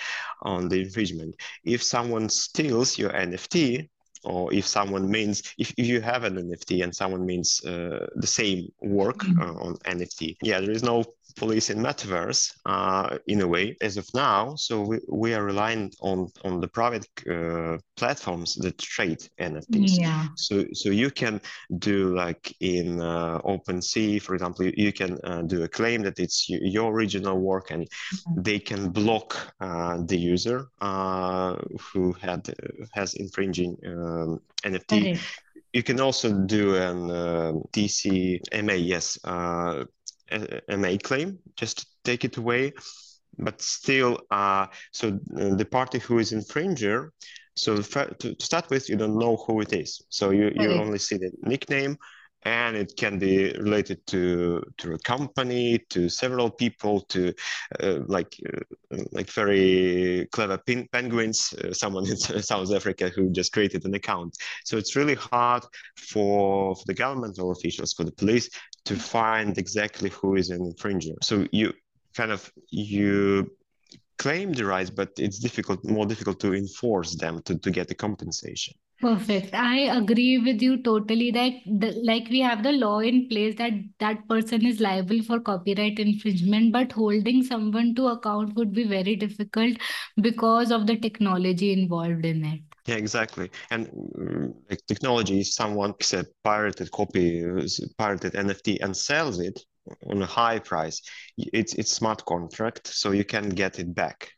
on 0.43 0.67
the 0.67 0.81
infringement 0.81 1.35
if 1.63 1.81
someone 1.83 2.27
steals 2.29 2.97
your 2.97 3.11
nft 3.11 3.87
or 4.23 4.53
if 4.53 4.67
someone 4.67 5.09
means 5.09 5.43
if, 5.57 5.73
if 5.77 5.87
you 5.87 6.01
have 6.01 6.23
an 6.23 6.35
nft 6.35 6.83
and 6.83 6.95
someone 6.95 7.25
means 7.25 7.63
uh, 7.65 8.05
the 8.15 8.27
same 8.27 8.71
work 8.81 9.19
mm-hmm. 9.19 9.41
uh, 9.41 9.65
on 9.65 9.75
nft 9.77 10.35
yeah 10.41 10.59
there 10.59 10.71
is 10.71 10.83
no 10.83 11.03
police 11.35 11.69
in 11.69 11.79
metaverse 11.79 12.53
uh, 12.65 13.17
in 13.27 13.41
a 13.41 13.47
way 13.47 13.75
as 13.81 13.97
of 13.97 14.07
now 14.13 14.55
so 14.55 14.81
we, 14.81 14.99
we 15.09 15.33
are 15.33 15.43
relying 15.43 15.91
on 16.01 16.27
on 16.43 16.59
the 16.59 16.67
private 16.67 17.07
uh, 17.29 17.77
platforms 17.95 18.55
that 18.55 18.77
trade 18.77 19.21
nfts 19.39 19.99
yeah. 19.99 20.27
so 20.35 20.65
so 20.73 20.89
you 20.89 21.09
can 21.11 21.39
do 21.77 22.15
like 22.15 22.55
in 22.59 23.01
uh, 23.01 23.39
OpenSea 23.39 24.21
for 24.21 24.33
example 24.33 24.65
you, 24.65 24.73
you 24.77 24.93
can 24.93 25.17
uh, 25.23 25.41
do 25.41 25.63
a 25.63 25.67
claim 25.67 26.01
that 26.01 26.19
it's 26.19 26.49
your 26.49 26.91
original 26.91 27.37
work 27.39 27.71
and 27.71 27.83
mm-hmm. 27.83 28.41
they 28.41 28.59
can 28.59 28.89
block 28.89 29.53
uh, 29.61 29.97
the 30.05 30.17
user 30.17 30.67
uh, 30.81 31.55
who 31.79 32.13
had 32.13 32.41
has 32.93 33.13
infringing 33.15 33.77
um, 33.85 34.41
nft 34.63 35.19
you 35.73 35.83
can 35.83 35.99
also 35.99 36.33
do 36.33 36.75
an 36.75 37.11
uh, 37.11 37.51
DMCA, 37.71 38.87
yes, 38.87 39.19
uh, 39.23 39.85
MA 40.31 40.97
claim, 40.97 41.39
just 41.55 41.79
to 41.79 41.85
take 42.03 42.25
it 42.25 42.37
away. 42.37 42.73
But 43.37 43.61
still, 43.61 44.19
uh, 44.31 44.67
so 44.91 45.19
uh, 45.39 45.55
the 45.55 45.65
party 45.65 45.99
who 45.99 46.19
is 46.19 46.33
infringer, 46.33 47.09
so 47.55 47.77
to 47.77 48.35
start 48.39 48.69
with, 48.69 48.89
you 48.89 48.95
don't 48.95 49.17
know 49.17 49.37
who 49.37 49.61
it 49.61 49.73
is. 49.73 50.01
So 50.09 50.31
you, 50.31 50.51
you 50.55 50.73
only 50.73 50.99
see 50.99 51.17
the 51.17 51.31
nickname 51.43 51.97
and 52.43 52.77
it 52.77 52.93
can 52.95 53.19
be 53.19 53.51
related 53.53 54.05
to 54.07 54.63
to 54.77 54.93
a 54.93 54.99
company 54.99 55.79
to 55.89 56.07
several 56.07 56.49
people 56.49 57.01
to 57.01 57.33
uh, 57.81 57.99
like 58.07 58.35
uh, 58.47 59.03
like 59.11 59.29
very 59.29 60.27
clever 60.31 60.57
pin- 60.57 60.87
penguins 60.91 61.53
uh, 61.53 61.73
someone 61.73 62.07
in 62.07 62.15
south 62.41 62.73
africa 62.73 63.09
who 63.09 63.29
just 63.29 63.51
created 63.51 63.83
an 63.85 63.93
account 63.93 64.35
so 64.63 64.77
it's 64.77 64.95
really 64.95 65.15
hard 65.15 65.63
for, 65.97 66.75
for 66.75 66.83
the 66.85 66.93
governmental 66.93 67.51
officials 67.51 67.93
for 67.93 68.03
the 68.05 68.11
police 68.11 68.49
to 68.85 68.95
find 68.95 69.57
exactly 69.57 70.09
who 70.09 70.35
is 70.35 70.49
an 70.49 70.59
infringer 70.71 71.15
so 71.21 71.45
you 71.51 71.73
kind 72.15 72.31
of 72.31 72.51
you 72.69 73.49
claim 74.17 74.51
the 74.53 74.65
rights 74.65 74.89
but 74.89 75.09
it's 75.17 75.39
difficult 75.39 75.83
more 75.85 76.05
difficult 76.05 76.39
to 76.39 76.53
enforce 76.53 77.15
them 77.15 77.41
to, 77.43 77.57
to 77.57 77.71
get 77.71 77.87
the 77.87 77.95
compensation 77.95 78.73
Perfect. 79.01 79.53
I 79.53 79.77
agree 79.97 80.39
with 80.39 80.61
you 80.61 80.83
totally 80.83 81.31
that 81.31 81.53
the, 81.65 81.93
like 82.03 82.27
we 82.29 82.41
have 82.41 82.63
the 82.63 82.73
law 82.73 82.99
in 82.99 83.29
place 83.29 83.55
that 83.55 83.71
that 83.99 84.27
person 84.27 84.65
is 84.65 84.81
liable 84.81 85.23
for 85.23 85.39
copyright 85.39 85.99
infringement, 85.99 86.73
but 86.73 86.91
holding 86.91 87.41
someone 87.43 87.95
to 87.95 88.07
account 88.07 88.55
would 88.55 88.73
be 88.73 88.83
very 88.85 89.15
difficult 89.15 89.77
because 90.21 90.69
of 90.73 90.85
the 90.85 90.97
technology 90.97 91.71
involved 91.71 92.25
in 92.25 92.43
it. 92.43 92.61
Yeah, 92.89 92.95
exactly. 92.95 93.51
And 93.69 93.87
mm, 93.87 94.53
like 94.69 94.85
technology, 94.87 95.43
someone 95.43 95.93
gets 95.99 96.13
a 96.13 96.25
pirated 96.43 96.91
copy, 96.91 97.43
pirated 97.97 98.33
NFT 98.33 98.79
and 98.81 98.95
sells 98.95 99.39
it 99.39 99.59
on 100.09 100.21
a 100.21 100.25
high 100.25 100.59
price. 100.59 101.01
It's 101.37 101.73
it's 101.75 101.91
smart 101.91 102.25
contract, 102.25 102.87
so 102.87 103.11
you 103.11 103.25
can 103.25 103.49
get 103.49 103.79
it 103.79 103.93
back 103.93 104.31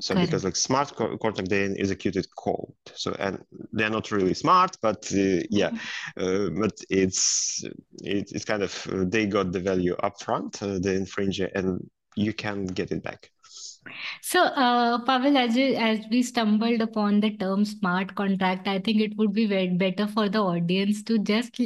so 0.00 0.14
because 0.14 0.44
like 0.44 0.56
smart 0.56 0.94
co- 0.94 1.16
contract 1.18 1.48
they 1.48 1.64
executed 1.64 2.26
code. 2.36 2.72
So 2.94 3.14
and 3.18 3.42
they're 3.72 3.90
not 3.90 4.10
really 4.10 4.34
smart, 4.34 4.76
but 4.82 5.04
uh, 5.12 5.42
yeah, 5.50 5.70
mm-hmm. 5.70 6.56
uh, 6.56 6.60
but 6.60 6.72
it's 6.90 7.64
it, 8.02 8.30
it's 8.32 8.44
kind 8.44 8.62
of 8.62 8.86
uh, 8.92 9.04
they 9.06 9.26
got 9.26 9.52
the 9.52 9.60
value 9.60 9.96
upfront, 10.02 10.62
uh, 10.62 10.78
the 10.78 10.90
infringer, 10.90 11.48
and 11.54 11.80
you 12.14 12.32
can 12.32 12.66
get 12.66 12.92
it 12.92 13.02
back. 13.02 13.30
So, 14.22 14.42
uh, 14.42 15.04
Pavel, 15.04 15.36
as, 15.36 15.56
you, 15.56 15.74
as 15.74 16.00
we 16.10 16.22
stumbled 16.22 16.80
upon 16.80 17.20
the 17.20 17.36
term 17.36 17.64
smart 17.64 18.14
contract, 18.14 18.68
I 18.68 18.78
think 18.78 19.00
it 19.00 19.16
would 19.16 19.32
be 19.32 19.46
better 19.68 20.06
for 20.06 20.28
the 20.28 20.40
audience 20.40 21.02
to 21.04 21.18
just 21.18 21.60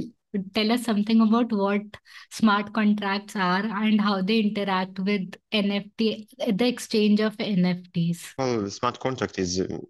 tell 0.55 0.73
us 0.73 0.85
something 0.85 1.21
about 1.21 1.53
what 1.53 1.83
smart 2.31 2.73
contracts 2.73 3.35
are 3.35 3.65
and 3.65 4.01
how 4.01 4.23
they 4.23 4.41
interact 4.41 4.99
with 5.01 5.35
NFT, 5.53 6.29
the 6.57 6.69
exchange 6.69 7.21
of 7.21 7.37
NFTs. 7.37 8.35
Well, 8.39 8.71
smart 8.71 9.01
contract 9.01 9.39
is 9.39 9.61
um, 9.61 9.81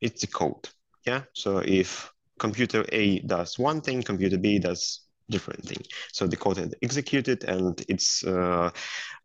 it's 0.00 0.22
a 0.22 0.28
code. 0.28 0.68
Yeah. 1.06 1.22
So 1.32 1.58
if 1.58 2.12
computer 2.38 2.84
A 2.92 3.20
does 3.20 3.58
one 3.58 3.80
thing, 3.80 4.02
computer 4.02 4.38
B 4.38 4.58
does 4.58 5.00
different 5.30 5.64
thing. 5.64 5.82
So 6.12 6.26
the 6.26 6.36
code 6.36 6.58
is 6.58 6.74
executed 6.82 7.44
and 7.44 7.82
it's 7.88 8.24
uh, 8.24 8.70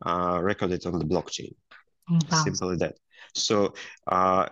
uh, 0.04 0.40
recorded 0.42 0.86
on 0.86 0.98
the 0.98 1.04
blockchain. 1.04 1.54
Wow. 2.10 2.42
Simple 2.44 2.70
as 2.70 2.78
that. 2.80 2.96
So 3.34 3.74
uh, 4.08 4.48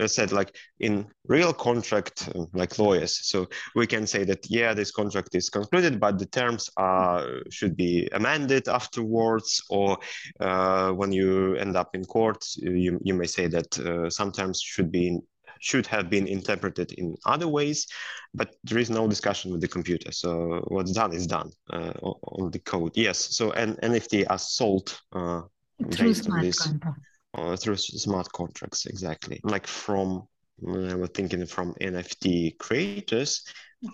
I 0.00 0.06
said, 0.06 0.32
like 0.32 0.56
in 0.80 1.06
real 1.26 1.52
contract, 1.52 2.28
uh, 2.34 2.46
like 2.54 2.78
lawyers, 2.78 3.26
so 3.26 3.46
we 3.74 3.86
can 3.86 4.06
say 4.06 4.24
that 4.24 4.50
yeah, 4.50 4.74
this 4.74 4.90
contract 4.90 5.34
is 5.34 5.48
concluded, 5.48 6.00
but 6.00 6.18
the 6.18 6.26
terms 6.26 6.70
are 6.76 7.24
should 7.50 7.76
be 7.76 8.08
amended 8.12 8.68
afterwards, 8.68 9.62
or 9.70 9.98
uh, 10.40 10.90
when 10.90 11.12
you 11.12 11.54
end 11.56 11.76
up 11.76 11.94
in 11.94 12.04
court, 12.04 12.44
you 12.56 12.98
you 13.02 13.14
may 13.14 13.26
say 13.26 13.46
that 13.46 13.78
uh, 13.78 14.10
some 14.10 14.32
terms 14.32 14.60
should 14.60 14.90
be 14.90 15.20
should 15.60 15.86
have 15.86 16.10
been 16.10 16.26
interpreted 16.26 16.92
in 16.92 17.16
other 17.24 17.48
ways, 17.48 17.86
but 18.34 18.54
there 18.64 18.78
is 18.78 18.90
no 18.90 19.08
discussion 19.08 19.50
with 19.50 19.60
the 19.60 19.68
computer. 19.68 20.12
So 20.12 20.62
what's 20.68 20.92
done 20.92 21.14
is 21.14 21.26
done 21.26 21.50
uh, 21.72 21.92
on 22.02 22.50
the 22.50 22.58
code. 22.58 22.92
Yes. 22.94 23.18
So 23.36 23.52
an 23.52 23.76
NFT 23.82 24.26
are 24.28 24.38
sold 24.38 25.00
uh, 25.12 25.42
through 25.90 26.14
smart 26.14 26.56
contract 26.56 27.00
uh, 27.34 27.56
through 27.56 27.76
smart 27.76 28.30
contracts 28.32 28.86
exactly 28.86 29.40
like 29.44 29.66
from 29.66 30.26
I 30.64 30.94
was 30.94 31.10
thinking 31.10 31.44
from 31.46 31.74
NFT 31.74 32.58
creators, 32.58 33.44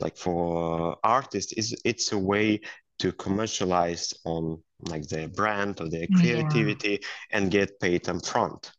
like 0.00 0.16
for 0.16 0.96
artists, 1.02 1.52
is 1.54 1.74
it's 1.84 2.12
a 2.12 2.18
way 2.18 2.60
to 3.00 3.12
commercialize 3.12 4.14
on 4.24 4.62
like 4.88 5.08
their 5.08 5.28
brand 5.28 5.80
or 5.80 5.88
their 5.88 6.06
creativity 6.14 7.00
yeah. 7.00 7.08
and 7.30 7.50
get 7.50 7.80
paid 7.80 8.04
upfront. 8.04 8.70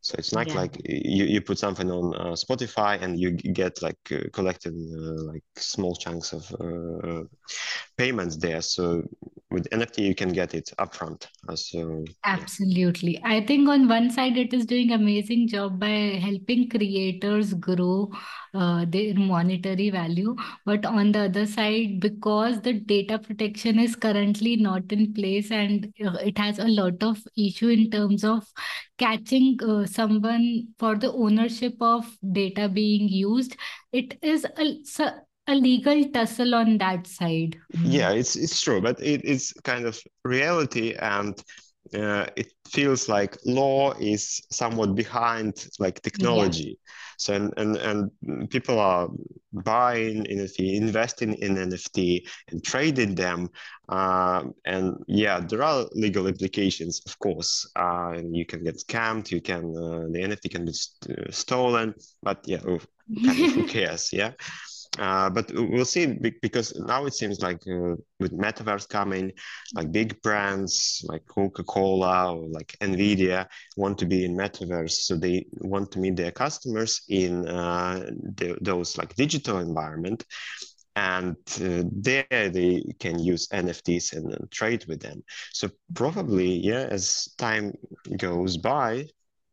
So 0.00 0.14
it's 0.18 0.32
not 0.32 0.48
yeah. 0.48 0.54
like 0.54 0.80
you, 0.84 1.24
you 1.24 1.40
put 1.40 1.58
something 1.58 1.90
on 1.90 2.14
uh, 2.14 2.32
Spotify 2.32 3.02
and 3.02 3.18
you 3.18 3.32
get 3.32 3.82
like 3.82 3.98
uh, 4.12 4.20
collected 4.32 4.74
uh, 4.74 5.22
like 5.24 5.42
small 5.56 5.96
chunks 5.96 6.32
of 6.32 6.50
uh, 6.60 7.24
payments 7.96 8.36
there. 8.36 8.62
So 8.62 9.02
with 9.50 9.68
NFT, 9.70 9.98
you 9.98 10.14
can 10.14 10.32
get 10.32 10.54
it 10.54 10.70
upfront. 10.78 11.26
Uh, 11.48 11.56
so 11.56 12.04
absolutely, 12.24 13.14
yeah. 13.14 13.20
I 13.24 13.44
think 13.44 13.68
on 13.68 13.88
one 13.88 14.10
side 14.10 14.36
it 14.36 14.52
is 14.52 14.66
doing 14.66 14.92
amazing 14.92 15.48
job 15.48 15.80
by 15.80 16.20
helping 16.22 16.68
creators 16.68 17.54
grow 17.54 18.12
uh, 18.54 18.84
their 18.88 19.14
monetary 19.14 19.90
value, 19.90 20.36
but 20.64 20.84
on 20.84 21.12
the 21.12 21.24
other 21.24 21.46
side, 21.46 22.00
because 22.00 22.60
the 22.60 22.74
data 22.74 23.18
protection 23.18 23.78
is 23.78 23.96
currently 23.96 24.56
not 24.56 24.90
in 24.92 25.12
place 25.12 25.50
and 25.50 25.92
it 25.98 26.38
has 26.38 26.58
a 26.58 26.68
lot 26.68 27.02
of 27.02 27.18
issue 27.36 27.68
in 27.68 27.90
terms 27.90 28.24
of 28.24 28.44
catching 28.98 29.58
uh, 29.62 29.86
someone 29.86 30.68
for 30.78 30.96
the 30.96 31.12
ownership 31.12 31.74
of 31.80 32.04
data 32.32 32.68
being 32.68 33.08
used, 33.08 33.56
it 33.92 34.18
is 34.22 34.44
a 34.44 34.76
a 35.50 35.54
legal 35.54 36.04
tussle 36.10 36.54
on 36.54 36.76
that 36.78 37.06
side. 37.06 37.56
Yeah, 37.82 38.10
it's 38.10 38.36
it's 38.36 38.60
true, 38.60 38.80
but 38.82 39.00
it 39.00 39.24
is 39.24 39.52
kind 39.64 39.86
of 39.86 39.98
reality, 40.24 40.94
and 40.94 41.42
uh, 41.94 42.26
it 42.36 42.52
feels 42.68 43.08
like 43.08 43.36
law 43.44 43.92
is 43.98 44.40
somewhat 44.50 44.94
behind 44.94 45.66
like 45.78 46.02
technology. 46.02 46.78
Yeah. 46.78 46.92
So 47.18 47.34
and, 47.34 47.52
and 47.56 47.76
and 48.20 48.50
people 48.50 48.78
are 48.78 49.08
buying 49.52 50.24
NFT, 50.24 50.76
investing 50.76 51.34
in 51.34 51.56
NFT, 51.56 52.28
and 52.48 52.62
trading 52.62 53.14
them. 53.14 53.50
Uh, 53.88 54.44
and 54.64 55.02
yeah, 55.08 55.40
there 55.40 55.62
are 55.62 55.86
legal 55.92 56.26
implications, 56.26 57.00
of 57.06 57.18
course. 57.18 57.68
Uh, 57.74 58.12
and 58.16 58.36
you 58.36 58.46
can 58.46 58.62
get 58.62 58.76
scammed. 58.76 59.30
You 59.30 59.40
can 59.40 59.76
uh, 59.76 60.06
the 60.12 60.20
NFT 60.20 60.50
can 60.50 60.64
be 60.64 60.72
st- 60.72 61.18
uh, 61.18 61.30
stolen. 61.32 61.94
But 62.22 62.46
yeah, 62.46 62.60
kind 63.24 63.42
of, 63.42 63.54
who 63.54 63.64
cares? 63.66 64.12
Yeah. 64.12 64.32
Uh, 64.98 65.30
but 65.30 65.50
we'll 65.54 65.84
see 65.84 66.06
because 66.42 66.74
now 66.74 67.04
it 67.06 67.14
seems 67.14 67.40
like 67.40 67.60
uh, 67.68 67.94
with 68.18 68.32
metaverse 68.32 68.88
coming, 68.88 69.32
like 69.74 69.92
big 69.92 70.20
brands 70.22 71.04
like 71.08 71.24
Coca-Cola 71.26 72.34
or 72.34 72.48
like 72.48 72.76
Nvidia 72.80 73.46
want 73.76 73.98
to 73.98 74.06
be 74.06 74.24
in 74.24 74.36
metaverse, 74.36 74.92
so 74.92 75.16
they 75.16 75.46
want 75.60 75.92
to 75.92 75.98
meet 76.00 76.16
their 76.16 76.32
customers 76.32 77.02
in 77.08 77.46
uh, 77.46 78.10
the, 78.36 78.56
those 78.60 78.98
like 78.98 79.14
digital 79.14 79.58
environment, 79.58 80.24
and 80.96 81.36
uh, 81.62 81.84
there 81.92 82.26
they 82.50 82.82
can 82.98 83.18
use 83.20 83.46
NFTs 83.52 84.14
and, 84.14 84.32
and 84.32 84.50
trade 84.50 84.84
with 84.88 85.00
them. 85.00 85.22
So 85.52 85.70
probably, 85.94 86.54
yeah, 86.54 86.88
as 86.90 87.28
time 87.38 87.74
goes 88.16 88.56
by, 88.56 89.06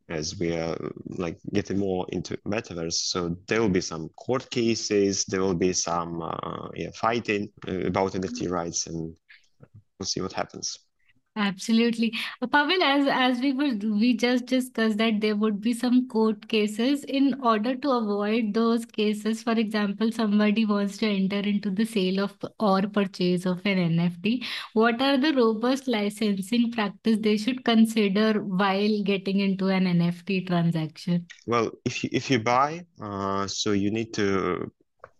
as 0.08 0.38
we 0.38 0.52
are 0.52 0.76
like 1.06 1.38
getting 1.52 1.78
more 1.78 2.06
into 2.10 2.36
metaverse. 2.46 2.94
So 2.94 3.36
there 3.48 3.60
will 3.60 3.68
be 3.68 3.80
some 3.80 4.08
court 4.10 4.48
cases 4.50 5.24
there 5.24 5.40
will 5.40 5.54
be 5.54 5.72
some 5.72 6.22
uh, 6.22 6.68
yeah, 6.74 6.90
fighting 6.94 7.50
uh, 7.68 7.86
about 7.86 8.12
nft 8.12 8.50
rights 8.50 8.86
and 8.86 9.16
we'll 9.98 10.06
see 10.06 10.20
what 10.20 10.32
happens 10.32 10.85
Absolutely. 11.36 12.14
Uh, 12.40 12.46
Pavel, 12.46 12.82
as 12.82 13.06
as 13.06 13.40
we 13.40 13.52
were 13.52 13.74
we 14.00 14.16
just 14.16 14.46
discussed 14.46 14.96
that 14.96 15.20
there 15.20 15.36
would 15.36 15.60
be 15.60 15.74
some 15.74 16.08
court 16.08 16.48
cases 16.48 17.04
in 17.04 17.38
order 17.42 17.76
to 17.76 17.90
avoid 17.90 18.54
those 18.54 18.86
cases. 18.86 19.42
For 19.42 19.52
example, 19.52 20.10
somebody 20.10 20.64
wants 20.64 20.96
to 20.98 21.06
enter 21.06 21.40
into 21.40 21.70
the 21.70 21.84
sale 21.84 22.20
of 22.20 22.34
or 22.58 22.80
purchase 22.88 23.44
of 23.44 23.60
an 23.66 23.76
NFT. 23.76 24.44
What 24.72 25.02
are 25.02 25.18
the 25.18 25.34
robust 25.34 25.88
licensing 25.88 26.72
practice 26.72 27.18
they 27.20 27.36
should 27.36 27.64
consider 27.66 28.42
while 28.42 29.02
getting 29.02 29.40
into 29.40 29.66
an 29.68 29.84
NFT 29.84 30.46
transaction? 30.46 31.26
Well, 31.46 31.70
if 31.84 32.02
you 32.02 32.08
if 32.12 32.30
you 32.30 32.38
buy, 32.38 32.86
uh, 32.98 33.46
so 33.46 33.72
you 33.72 33.90
need 33.90 34.14
to 34.14 34.72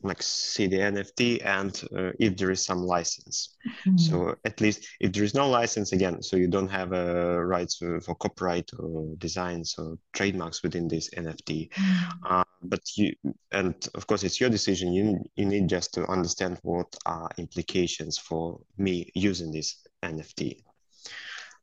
like 0.03 0.23
see 0.23 0.67
the 0.67 0.79
NFT 0.79 1.45
and 1.45 1.83
uh, 1.97 2.13
if 2.19 2.37
there 2.37 2.51
is 2.51 2.65
some 2.65 2.83
license. 2.83 3.57
Mm-hmm. 3.67 3.97
So 3.97 4.35
at 4.45 4.61
least 4.61 4.87
if 5.01 5.13
there 5.13 5.25
is 5.25 5.35
no 5.35 5.49
license 5.49 5.93
again, 5.93 6.23
so 6.23 6.37
you 6.37 6.49
don't 6.49 6.69
have 6.69 6.93
a 6.93 7.37
uh, 7.37 7.39
rights 7.39 7.77
for, 7.77 8.01
for, 8.01 8.15
copyright 8.15 8.71
or 8.79 9.15
designs 9.19 9.75
or 9.79 9.99
trademarks 10.13 10.63
within 10.63 10.89
this 10.89 11.11
NFT. 11.11 11.71
Mm-hmm. 11.71 12.35
Uh, 12.35 12.45
but 12.63 12.81
you 12.97 13.15
and 13.53 13.75
of 13.95 14.07
course 14.07 14.23
it's 14.25 14.41
your 14.41 14.51
decision. 14.51 14.93
You 14.93 15.25
you 15.37 15.47
need 15.47 15.69
just 15.69 15.95
to 15.95 16.07
understand 16.07 16.59
what 16.63 16.95
are 17.07 17.31
implications 17.39 18.19
for 18.19 18.61
me 18.77 19.11
using 19.15 19.51
this 19.53 19.87
NFT. 20.03 20.63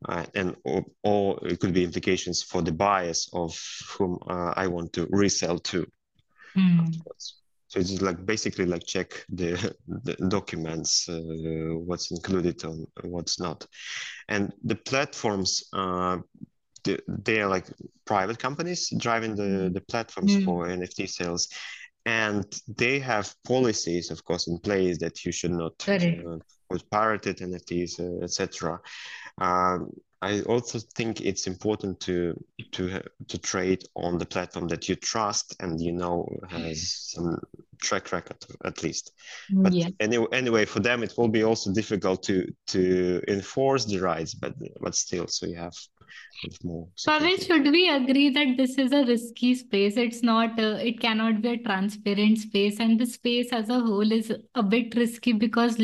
Uh, 0.05 0.25
and 0.35 0.55
or, 0.65 0.83
or, 1.03 1.39
it 1.47 1.61
could 1.61 1.73
be 1.73 1.83
implications 1.83 2.43
for 2.43 2.61
the 2.61 2.73
buyers 2.73 3.29
of 3.31 3.57
whom 3.87 4.19
uh, 4.27 4.53
I 4.53 4.67
want 4.67 4.91
to 4.93 5.07
resell 5.09 5.59
to. 5.59 5.87
Mm. 6.57 6.93
So 7.73 7.79
it's 7.79 8.03
like 8.03 8.23
basically 8.23 8.67
like 8.67 8.85
check 8.85 9.25
the, 9.29 9.75
the 9.87 10.13
documents, 10.27 11.09
uh, 11.09 11.19
what's 11.73 12.11
included 12.11 12.63
on 12.65 12.85
what's 13.01 13.39
not. 13.39 13.65
And 14.29 14.53
the 14.63 14.75
platforms, 14.75 15.63
uh, 15.73 16.19
they, 16.83 16.99
they 17.07 17.41
are 17.41 17.49
like 17.49 17.65
private 18.05 18.37
companies 18.37 18.93
driving 18.95 19.35
the, 19.35 19.71
the 19.73 19.81
platforms 19.81 20.35
mm. 20.35 20.45
for 20.45 20.67
NFT 20.67 21.09
sales. 21.09 21.49
And 22.05 22.45
they 22.67 22.99
have 22.99 23.33
policies, 23.43 24.11
of 24.11 24.23
course, 24.23 24.47
in 24.47 24.59
place 24.59 24.99
that 24.99 25.25
you 25.25 25.31
should 25.31 25.53
not 25.53 25.73
uh, 25.89 26.37
put 26.69 26.87
pirated 26.91 27.37
NFTs, 27.37 27.99
uh, 27.99 28.23
etc. 28.23 28.79
Um, 29.39 29.89
I 30.23 30.41
also 30.43 30.79
think 30.79 31.19
it's 31.19 31.47
important 31.47 31.99
to 32.01 32.33
to 32.71 33.01
to 33.27 33.37
trade 33.37 33.83
on 33.93 34.17
the 34.17 34.25
platform 34.25 34.69
that 34.69 34.87
you 34.87 34.95
trust 34.95 35.53
and 35.59 35.81
you 35.81 35.91
know 35.91 36.25
has 36.49 37.11
some 37.11 37.41
track 37.83 38.11
record 38.11 38.37
at 38.65 38.81
least. 38.83 39.11
But 39.51 39.73
yeah. 39.73 39.89
anyway, 39.99 40.27
anyway, 40.31 40.65
for 40.65 40.79
them 40.79 41.03
it 41.03 41.13
will 41.17 41.27
be 41.27 41.43
also 41.43 41.71
difficult 41.71 42.23
to 42.23 42.51
to 42.67 43.21
enforce 43.27 43.85
the 43.85 43.99
rights, 43.99 44.33
but 44.33 44.53
but 44.81 44.95
still, 44.95 45.27
so 45.27 45.45
you 45.45 45.55
have 45.55 45.73
more. 46.63 46.87
Pavel, 47.05 47.37
should 47.37 47.65
we 47.65 47.89
agree 47.89 48.29
that 48.29 48.57
this 48.57 48.77
is 48.77 48.91
a 48.91 49.05
risky 49.05 49.55
space? 49.55 49.97
It's 49.97 50.23
not. 50.23 50.59
Uh, 50.59 50.77
it 50.89 50.99
cannot 50.99 51.41
be 51.41 51.49
a 51.49 51.57
transparent 51.57 52.39
space, 52.39 52.79
and 52.79 52.99
the 52.99 53.05
space 53.05 53.51
as 53.51 53.69
a 53.69 53.79
whole 53.79 54.11
is 54.11 54.33
a 54.55 54.63
bit 54.63 54.95
risky 54.95 55.33
because 55.33 55.77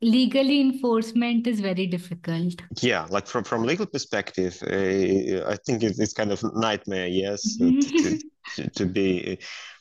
legally 0.00 0.60
enforcement 0.60 1.46
is 1.46 1.58
very 1.58 1.86
difficult 1.86 2.54
yeah 2.82 3.04
like 3.10 3.26
from 3.26 3.42
from 3.42 3.64
legal 3.64 3.86
perspective 3.86 4.56
uh, 4.62 5.50
i 5.50 5.56
think 5.66 5.82
it's, 5.82 5.98
it's 5.98 6.12
kind 6.12 6.30
of 6.30 6.40
nightmare 6.54 7.08
yes 7.08 7.56
to, 7.56 7.80
to, 8.54 8.70
to, 8.70 8.86
be 8.86 9.38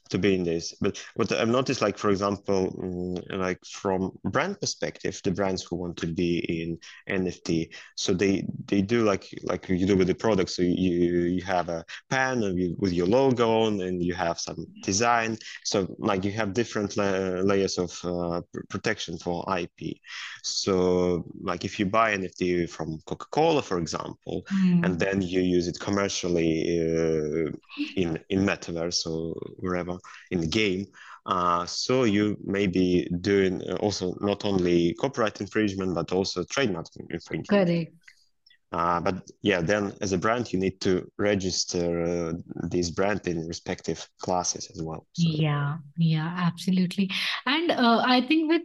to 0.10 0.18
be 0.18 0.36
in 0.36 0.44
this. 0.44 0.74
But 0.82 1.04
what 1.16 1.32
I've 1.32 1.48
noticed, 1.50 1.82
like 1.82 1.98
for 1.98 2.10
example, 2.10 2.74
mm, 2.78 3.38
like 3.38 3.60
from 3.66 4.12
brand 4.24 4.60
perspective, 4.60 5.20
the 5.24 5.32
brands 5.32 5.64
who 5.64 5.76
want 5.76 5.98
to 5.98 6.08
be 6.08 6.40
in 6.40 6.80
NFT, 7.10 7.70
so 7.96 8.14
they 8.14 8.48
they 8.66 8.82
do 8.82 9.04
like 9.04 9.28
like 9.44 9.68
you 9.70 9.86
do 9.86 9.98
with 9.98 10.08
the 10.08 10.16
product. 10.16 10.50
So 10.50 10.62
you 10.62 11.22
you 11.36 11.44
have 11.44 11.70
a 11.70 11.86
pen 12.10 12.42
with 12.78 12.94
your 12.94 13.08
logo 13.08 13.64
on, 13.64 13.82
and 13.82 14.04
you 14.04 14.14
have 14.14 14.40
some 14.40 14.66
design. 14.84 15.38
So 15.64 15.96
like 16.00 16.24
you 16.24 16.32
have 16.34 16.54
different 16.54 16.98
la- 16.98 17.42
layers 17.42 17.78
of 17.78 17.92
uh, 18.04 18.42
protection 18.70 19.18
for 19.18 19.46
IP. 19.58 19.98
So 20.44 21.26
like 21.42 21.66
if 21.66 21.80
you 21.80 21.86
buy 21.86 22.16
NFT 22.16 22.70
from 22.70 23.00
Coca 23.06 23.28
Cola, 23.32 23.62
for 23.62 23.78
example, 23.78 24.46
mm. 24.54 24.86
and 24.86 25.00
then 25.00 25.22
you 25.22 25.42
use 25.42 25.68
it 25.68 25.80
commercially 25.80 26.80
uh, 26.80 27.52
in 27.96 28.20
in 28.30 28.46
metaverse 28.46 29.06
or 29.06 29.36
wherever 29.58 29.97
in 30.32 30.42
the 30.42 30.48
game. 30.48 30.86
Uh, 31.26 31.66
so 31.66 32.04
you 32.04 32.38
may 32.44 32.68
be 32.68 33.08
doing 33.20 33.62
uh, 33.70 33.76
also 33.76 34.16
not 34.22 34.46
only 34.46 34.94
copyright 34.94 35.42
infringement 35.42 35.94
but 35.94 36.12
also 36.14 36.44
trademark 36.46 36.88
infringement. 37.10 37.68
Correct. 37.68 37.94
Uh, 38.72 39.00
but 39.00 39.30
yeah, 39.42 39.62
then 39.62 39.94
as 40.02 40.12
a 40.12 40.18
brand, 40.18 40.52
you 40.52 40.60
need 40.60 40.80
to 40.82 41.10
register 41.18 42.04
uh, 42.04 42.34
this 42.70 42.90
brand 42.90 43.26
in 43.26 43.48
respective 43.48 44.08
classes 44.22 44.70
as 44.74 44.82
well. 44.82 45.06
So. 45.14 45.30
Yeah, 45.30 45.78
yeah, 45.98 46.34
absolutely. 46.38 47.10
And 47.46 47.72
uh, 47.72 48.04
I 48.06 48.22
think 48.22 48.52
with 48.52 48.64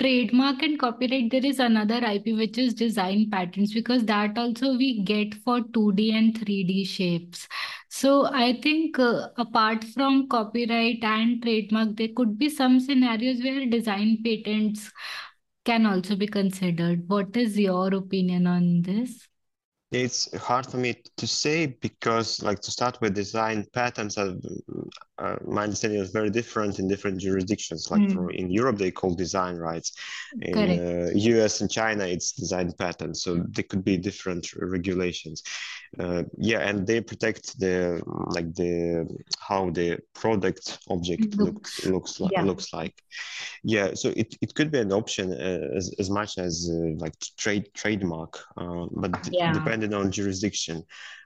trademark 0.00 0.60
and 0.62 0.78
copyright 0.78 1.30
there 1.30 1.46
is 1.46 1.60
another 1.60 2.00
ip 2.04 2.24
which 2.26 2.58
is 2.58 2.74
design 2.74 3.28
patents 3.30 3.72
because 3.72 4.04
that 4.04 4.36
also 4.36 4.76
we 4.76 5.04
get 5.04 5.32
for 5.44 5.60
2d 5.60 6.12
and 6.12 6.34
3d 6.34 6.84
shapes 6.84 7.46
so 7.98 8.12
i 8.44 8.48
think 8.66 8.98
uh, 8.98 9.28
apart 9.44 9.84
from 9.94 10.26
copyright 10.28 11.04
and 11.04 11.42
trademark 11.42 11.96
there 11.96 12.14
could 12.16 12.38
be 12.38 12.48
some 12.48 12.80
scenarios 12.80 13.42
where 13.42 13.66
design 13.66 14.18
patents 14.24 14.90
can 15.64 15.86
also 15.86 16.14
be 16.14 16.26
considered. 16.26 17.08
What 17.08 17.36
is 17.36 17.58
your 17.58 17.94
opinion 17.94 18.46
on 18.46 18.82
this? 18.82 19.26
It's 19.90 20.34
hard 20.36 20.66
for 20.66 20.76
me 20.76 20.96
to 21.16 21.26
say 21.26 21.66
because 21.66 22.42
like 22.42 22.60
to 22.60 22.70
start 22.70 23.00
with 23.00 23.14
design 23.14 23.64
patents 23.72 24.18
are 24.18 24.34
uh, 25.18 25.36
my 25.46 25.62
understanding 25.62 26.00
is 26.00 26.10
very 26.10 26.30
different 26.30 26.78
in 26.78 26.88
different 26.88 27.20
jurisdictions. 27.20 27.90
Like 27.90 28.02
mm. 28.02 28.14
for 28.14 28.30
in 28.30 28.50
europe 28.50 28.78
they 28.78 28.90
call 28.90 29.14
design 29.14 29.56
rights 29.56 29.92
in 30.42 30.56
uh, 30.58 31.44
us 31.44 31.60
and 31.60 31.70
china 31.70 32.04
it's 32.04 32.32
design 32.32 32.72
patents. 32.72 33.22
So 33.22 33.44
there 33.50 33.64
could 33.64 33.84
be 33.84 33.96
different 33.96 34.52
regulations. 34.54 35.42
Uh, 35.98 36.24
yeah 36.38 36.58
and 36.58 36.86
they 36.86 37.00
protect 37.00 37.58
the 37.60 38.02
like 38.30 38.52
the 38.54 39.06
how 39.38 39.70
the 39.70 39.98
product 40.14 40.78
object 40.90 41.36
looks. 41.36 41.86
looks 41.86 42.18
like 42.20 42.32
yeah. 42.32 42.42
looks 42.42 42.72
like. 42.72 42.94
Yeah 43.62 43.94
so 43.94 44.12
it, 44.16 44.36
it 44.40 44.54
could 44.54 44.70
be 44.70 44.80
an 44.80 44.92
option 44.92 45.32
uh, 45.32 45.68
as, 45.76 45.94
as 45.98 46.10
much 46.10 46.38
as 46.38 46.70
uh, 46.72 46.94
like 46.98 47.14
trade 47.38 47.72
trademark 47.74 48.42
uh, 48.56 48.86
but 48.90 49.28
yeah. 49.30 49.52
depending 49.52 49.94
on 49.94 50.10
jurisdiction 50.10 50.84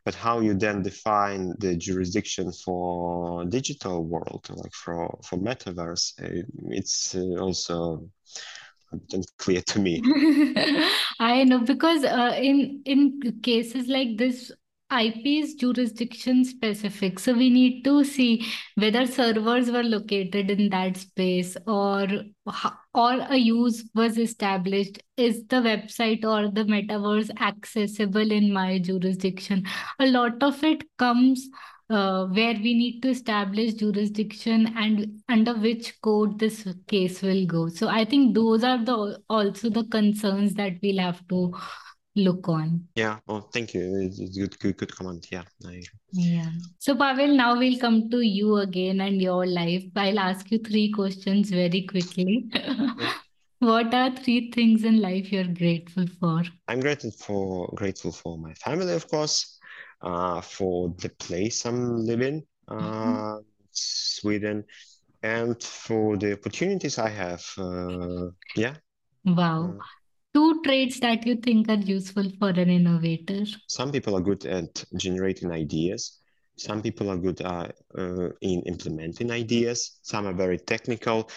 but 0.09 0.15
how 0.15 0.41
you 0.41 0.55
then 0.55 0.81
define 0.81 1.53
the 1.59 1.77
jurisdiction 1.77 2.51
for 2.51 3.45
digital 3.45 4.03
world 4.07 4.49
like 4.57 4.73
for 4.73 5.19
for 5.23 5.37
metaverse 5.37 6.05
uh, 6.25 6.43
it's 6.71 7.15
also 7.39 8.09
unclear 9.13 9.61
to 9.61 9.79
me. 9.79 10.01
I 11.21 11.45
know 11.45 11.59
because 11.59 12.05
uh, 12.05 12.33
in 12.41 12.81
in 12.87 13.21
cases 13.43 13.87
like 13.89 14.17
this 14.17 14.51
IP 14.91 15.27
is 15.27 15.55
jurisdiction 15.55 16.45
specific. 16.45 17.19
So 17.19 17.35
we 17.35 17.51
need 17.51 17.85
to 17.85 18.05
see 18.05 18.47
whether 18.75 19.07
servers 19.07 19.71
were 19.71 19.83
located 19.83 20.51
in 20.51 20.71
that 20.71 20.97
space 20.97 21.57
or 21.67 22.09
or 22.95 23.13
a 23.29 23.37
use 23.37 23.89
was 23.95 24.17
established. 24.17 24.99
Is 25.17 25.47
the 25.47 25.57
website 25.57 26.25
or 26.25 26.51
the 26.51 26.65
metaverse 26.65 27.31
accessible 27.41 28.33
in 28.33 28.53
my 28.53 28.79
jurisdiction? 28.79 29.65
A 29.99 30.07
lot 30.07 30.43
of 30.43 30.65
it 30.65 30.85
comes 30.97 31.49
uh, 31.91 32.27
where 32.27 32.55
we 32.55 32.75
need 32.75 33.01
to 33.01 33.11
establish 33.11 33.75
jurisdiction 33.75 34.75
and 34.77 35.23
under 35.29 35.55
which 35.55 36.01
code 36.01 36.39
this 36.39 36.67
case 36.87 37.23
will 37.23 37.47
go. 37.47 37.69
So 37.69 37.89
I 37.89 38.05
think 38.05 38.35
those 38.35 38.65
are 38.65 38.83
the 38.83 39.23
also 39.29 39.71
the 39.71 39.85
concerns 39.85 40.55
that 40.55 40.73
we'll 40.83 40.99
have 40.99 41.27
to 41.29 41.53
look 42.17 42.49
on. 42.49 42.89
Yeah. 42.95 43.19
Oh, 43.29 43.41
thank 43.41 43.75
you. 43.75 44.01
It's 44.03 44.37
good, 44.37 44.59
good, 44.59 44.77
good 44.77 44.95
comment. 44.95 45.27
Yeah. 45.31 45.45
I... 45.67 45.83
Yeah. 46.13 46.51
So 46.79 46.97
Pavel, 46.97 47.37
now 47.37 47.59
we'll 47.59 47.79
come 47.79 48.11
to 48.11 48.21
you 48.21 48.57
again 48.57 49.01
and 49.01 49.21
your 49.21 49.47
life. 49.47 49.85
I'll 49.97 50.19
ask 50.19 50.51
you 50.51 50.59
three 50.59 50.93
questions 50.93 51.51
very 51.51 51.83
quickly. 51.83 52.47
Yeah. 52.53 53.13
what 53.61 53.93
are 53.95 54.15
three 54.17 54.51
things 54.51 54.85
in 54.85 55.01
life 55.01 55.33
you're 55.33 55.45
grateful 55.45 56.07
for? 56.21 56.43
I'm 56.69 56.81
grateful 56.81 57.11
for 57.11 57.73
grateful 57.75 58.13
for 58.13 58.39
my 58.39 58.55
family, 58.55 58.93
of 58.93 59.09
course, 59.09 59.59
uh, 60.03 60.41
for 60.41 60.95
the 60.99 61.09
place 61.11 61.65
I'm 61.65 62.05
living, 62.05 62.45
uh, 62.69 62.75
mm-hmm. 62.75 63.39
Sweden, 63.71 64.65
and 65.23 65.61
for 65.63 66.17
the 66.17 66.35
opportunities 66.35 66.99
I 66.99 67.09
have. 67.09 67.45
Uh, 67.57 68.31
yeah. 68.57 68.75
Wow. 69.25 69.79
Two 70.35 70.61
traits 70.63 71.01
that 71.01 71.27
you 71.27 71.37
think 71.37 71.69
are 71.69 71.75
useful 71.77 72.31
for 72.39 72.51
an 72.51 72.69
innovator? 72.69 73.45
Some 73.67 73.91
people 73.91 74.17
are 74.17 74.21
good 74.21 74.45
at 74.45 74.85
generating 74.97 75.51
ideas. 75.51 76.19
Some 76.57 76.83
people 76.83 77.11
are 77.11 77.17
good 77.17 77.41
uh, 77.41 77.69
uh, 77.97 78.31
in 78.41 78.63
implementing 78.63 79.31
ideas. 79.31 79.99
Some 80.03 80.27
are 80.27 80.35
very 80.35 80.59
technical. 80.59 81.31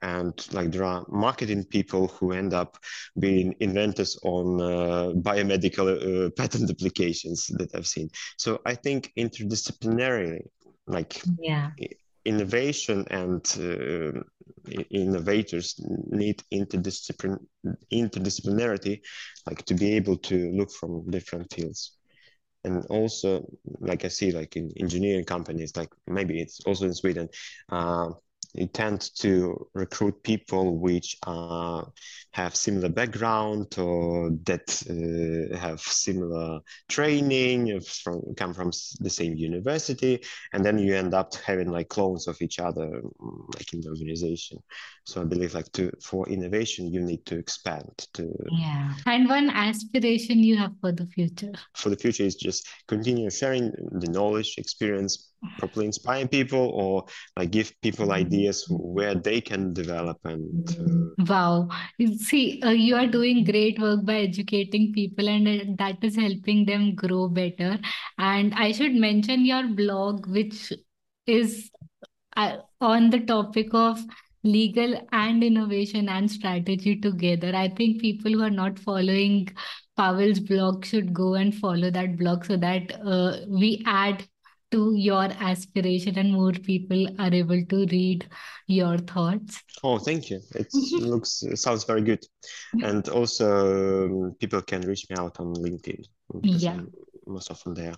And 0.00 0.34
like 0.52 0.72
there 0.72 0.82
are 0.82 1.04
marketing 1.08 1.64
people 1.64 2.08
who 2.08 2.32
end 2.32 2.52
up 2.52 2.76
being 3.20 3.54
inventors 3.60 4.18
on 4.24 4.60
uh, 4.60 5.12
biomedical 5.14 6.26
uh, 6.26 6.30
patent 6.30 6.70
applications 6.74 7.46
that 7.58 7.72
I've 7.74 7.86
seen. 7.86 8.10
So 8.36 8.60
I 8.66 8.74
think 8.74 9.12
interdisciplinarily, 9.16 10.40
like 10.88 11.22
yeah 11.38 11.70
innovation 12.24 13.04
and 13.10 13.44
uh, 13.58 14.20
innovators 14.90 15.74
need 16.10 16.42
interdiscipline 16.52 17.38
interdisciplinarity 17.92 19.00
like 19.46 19.64
to 19.64 19.74
be 19.74 19.94
able 19.94 20.16
to 20.16 20.50
look 20.52 20.70
from 20.70 21.10
different 21.10 21.52
fields. 21.52 21.96
And 22.64 22.86
also 22.86 23.44
like 23.80 24.04
i 24.04 24.08
see 24.08 24.30
like 24.30 24.54
in 24.56 24.70
engineering 24.78 25.24
companies 25.24 25.76
like 25.76 25.88
maybe 26.06 26.40
it's 26.40 26.60
also 26.60 26.86
in 26.86 26.94
sweden 26.94 27.28
uh, 27.70 28.10
you 28.54 28.66
tend 28.66 29.00
to 29.16 29.66
recruit 29.74 30.22
people 30.22 30.78
which 30.78 31.16
uh, 31.26 31.82
have 32.32 32.54
similar 32.54 32.88
background 32.88 33.78
or 33.78 34.30
that 34.44 34.68
uh, 34.90 35.56
have 35.56 35.80
similar 35.80 36.60
training 36.88 37.80
from 37.80 38.22
come 38.36 38.52
from 38.52 38.70
the 39.00 39.10
same 39.10 39.36
university 39.36 40.20
and 40.52 40.64
then 40.64 40.78
you 40.78 40.94
end 40.94 41.14
up 41.14 41.34
having 41.36 41.70
like 41.70 41.88
clones 41.88 42.28
of 42.28 42.40
each 42.42 42.58
other 42.58 43.02
mm, 43.20 43.54
like 43.54 43.72
in 43.72 43.80
the 43.80 43.88
organization. 43.88 44.58
So 45.04 45.20
i 45.20 45.24
believe 45.24 45.54
like 45.54 45.72
to 45.72 45.90
for 46.02 46.28
innovation 46.28 46.92
you 46.92 47.00
need 47.00 47.24
to 47.26 47.38
expand 47.38 48.06
to 48.14 48.32
yeah. 48.50 48.94
And 49.06 49.28
one 49.28 49.50
aspiration 49.50 50.38
you 50.38 50.56
have 50.58 50.72
for 50.80 50.92
the 50.92 51.06
future. 51.06 51.52
For 51.74 51.88
the 51.88 51.96
future 51.96 52.24
is 52.24 52.36
just 52.36 52.68
continue 52.86 53.30
sharing 53.30 53.72
the 53.92 54.08
knowledge 54.08 54.54
experience 54.58 55.31
properly 55.58 55.86
inspire 55.86 56.26
people 56.26 56.70
or 56.74 57.04
like 57.36 57.50
give 57.50 57.72
people 57.82 58.12
ideas 58.12 58.64
where 58.70 59.14
they 59.14 59.40
can 59.40 59.72
develop 59.72 60.18
and 60.24 60.70
uh... 60.70 61.24
wow. 61.28 61.68
See 62.18 62.60
uh, 62.62 62.70
you 62.70 62.96
are 62.96 63.06
doing 63.06 63.44
great 63.44 63.80
work 63.80 64.04
by 64.04 64.20
educating 64.20 64.92
people 64.92 65.28
and 65.28 65.48
uh, 65.48 65.64
that 65.78 66.02
is 66.02 66.16
helping 66.16 66.64
them 66.64 66.94
grow 66.94 67.28
better. 67.28 67.78
And 68.18 68.54
i 68.54 68.72
should 68.72 68.94
mention 68.94 69.44
your 69.44 69.68
blog 69.68 70.26
which 70.26 70.72
is 71.26 71.70
uh, 72.36 72.56
on 72.80 73.10
the 73.10 73.20
topic 73.20 73.68
of 73.72 74.00
legal 74.44 74.94
and 75.12 75.44
innovation 75.44 76.08
and 76.08 76.30
strategy 76.30 76.96
together. 77.00 77.54
I 77.54 77.68
think 77.68 78.00
people 78.00 78.32
who 78.32 78.42
are 78.42 78.50
not 78.50 78.78
following 78.78 79.48
Pavel's 79.96 80.40
blog 80.40 80.84
should 80.84 81.12
go 81.12 81.34
and 81.34 81.54
follow 81.54 81.90
that 81.90 82.18
blog 82.18 82.44
so 82.44 82.56
that 82.56 82.92
uh, 83.04 83.36
we 83.48 83.82
add 83.86 84.26
to 84.72 84.94
your 84.94 85.28
aspiration 85.50 86.18
and 86.18 86.32
more 86.32 86.52
people 86.52 87.06
are 87.18 87.32
able 87.32 87.64
to 87.66 87.86
read 87.86 88.26
your 88.66 88.98
thoughts 88.98 89.62
oh 89.84 89.98
thank 89.98 90.30
you 90.30 90.40
it 90.54 90.68
mm-hmm. 90.72 91.04
looks 91.04 91.42
it 91.42 91.58
sounds 91.58 91.84
very 91.84 92.02
good 92.02 92.24
and 92.82 93.08
also 93.08 94.34
people 94.40 94.62
can 94.62 94.80
reach 94.82 95.06
me 95.10 95.16
out 95.18 95.38
on 95.40 95.54
linkedin 95.54 96.02
yeah 96.42 96.72
I'm 96.72 96.90
most 97.26 97.50
often 97.50 97.74
there 97.74 97.94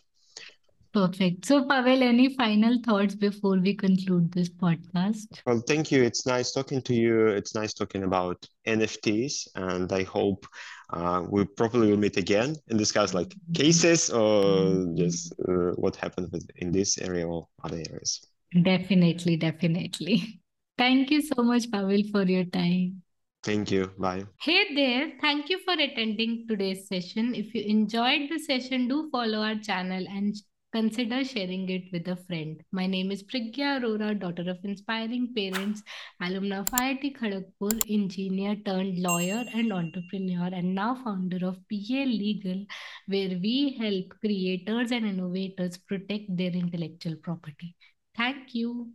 Perfect. 0.94 1.44
So, 1.46 1.66
Pavel, 1.66 2.04
any 2.04 2.36
final 2.36 2.78
thoughts 2.80 3.16
before 3.16 3.58
we 3.58 3.74
conclude 3.74 4.30
this 4.30 4.48
podcast? 4.48 5.40
Well, 5.44 5.60
thank 5.66 5.90
you. 5.90 6.04
It's 6.04 6.24
nice 6.24 6.52
talking 6.52 6.80
to 6.82 6.94
you. 6.94 7.26
It's 7.26 7.52
nice 7.52 7.74
talking 7.74 8.04
about 8.04 8.46
NFTs, 8.64 9.48
and 9.56 9.92
I 9.92 10.04
hope 10.04 10.46
uh, 10.94 11.26
we 11.28 11.44
probably 11.44 11.90
will 11.90 11.98
meet 11.98 12.16
again 12.16 12.56
and 12.68 12.78
discuss 12.78 13.14
like 13.14 13.34
cases 13.52 14.10
or 14.10 14.86
just 14.94 15.32
uh, 15.48 15.72
what 15.76 15.96
happened 15.96 16.30
in 16.56 16.70
this 16.70 16.98
area 16.98 17.26
or 17.26 17.48
other 17.64 17.82
areas. 17.90 18.26
Definitely, 18.62 19.36
definitely. 19.36 20.40
Thank 20.78 21.10
you 21.10 21.22
so 21.22 21.42
much, 21.42 21.70
Pavel, 21.70 22.02
for 22.12 22.22
your 22.22 22.44
time. 22.44 23.02
Thank 23.42 23.70
you. 23.70 23.90
Bye. 23.98 24.24
Hey 24.40 24.74
there. 24.74 25.12
Thank 25.20 25.50
you 25.50 25.58
for 25.64 25.74
attending 25.74 26.46
today's 26.48 26.88
session. 26.88 27.34
If 27.34 27.54
you 27.54 27.62
enjoyed 27.62 28.30
the 28.30 28.38
session, 28.38 28.88
do 28.88 29.10
follow 29.10 29.38
our 29.38 29.56
channel 29.56 30.04
and 30.08 30.34
consider 30.74 31.22
sharing 31.22 31.68
it 31.70 31.84
with 31.92 32.08
a 32.08 32.16
friend. 32.16 32.60
My 32.72 32.86
name 32.86 33.12
is 33.12 33.22
Priggya 33.22 33.78
Arora, 33.78 34.18
daughter 34.18 34.50
of 34.50 34.58
inspiring 34.64 35.32
parents, 35.32 35.82
alumna 36.20 36.60
of 36.62 36.70
IIT 36.70 37.16
Kharagpur, 37.16 37.74
engineer 37.88 38.56
turned 38.66 38.98
lawyer 38.98 39.44
and 39.54 39.72
entrepreneur, 39.72 40.50
and 40.52 40.74
now 40.74 40.96
founder 41.04 41.46
of 41.46 41.54
PA 41.70 42.02
Legal, 42.22 42.66
where 43.06 43.38
we 43.46 43.76
help 43.78 44.18
creators 44.20 44.90
and 44.90 45.06
innovators 45.06 45.78
protect 45.78 46.36
their 46.36 46.50
intellectual 46.50 47.14
property. 47.22 47.76
Thank 48.16 48.54
you. 48.54 48.94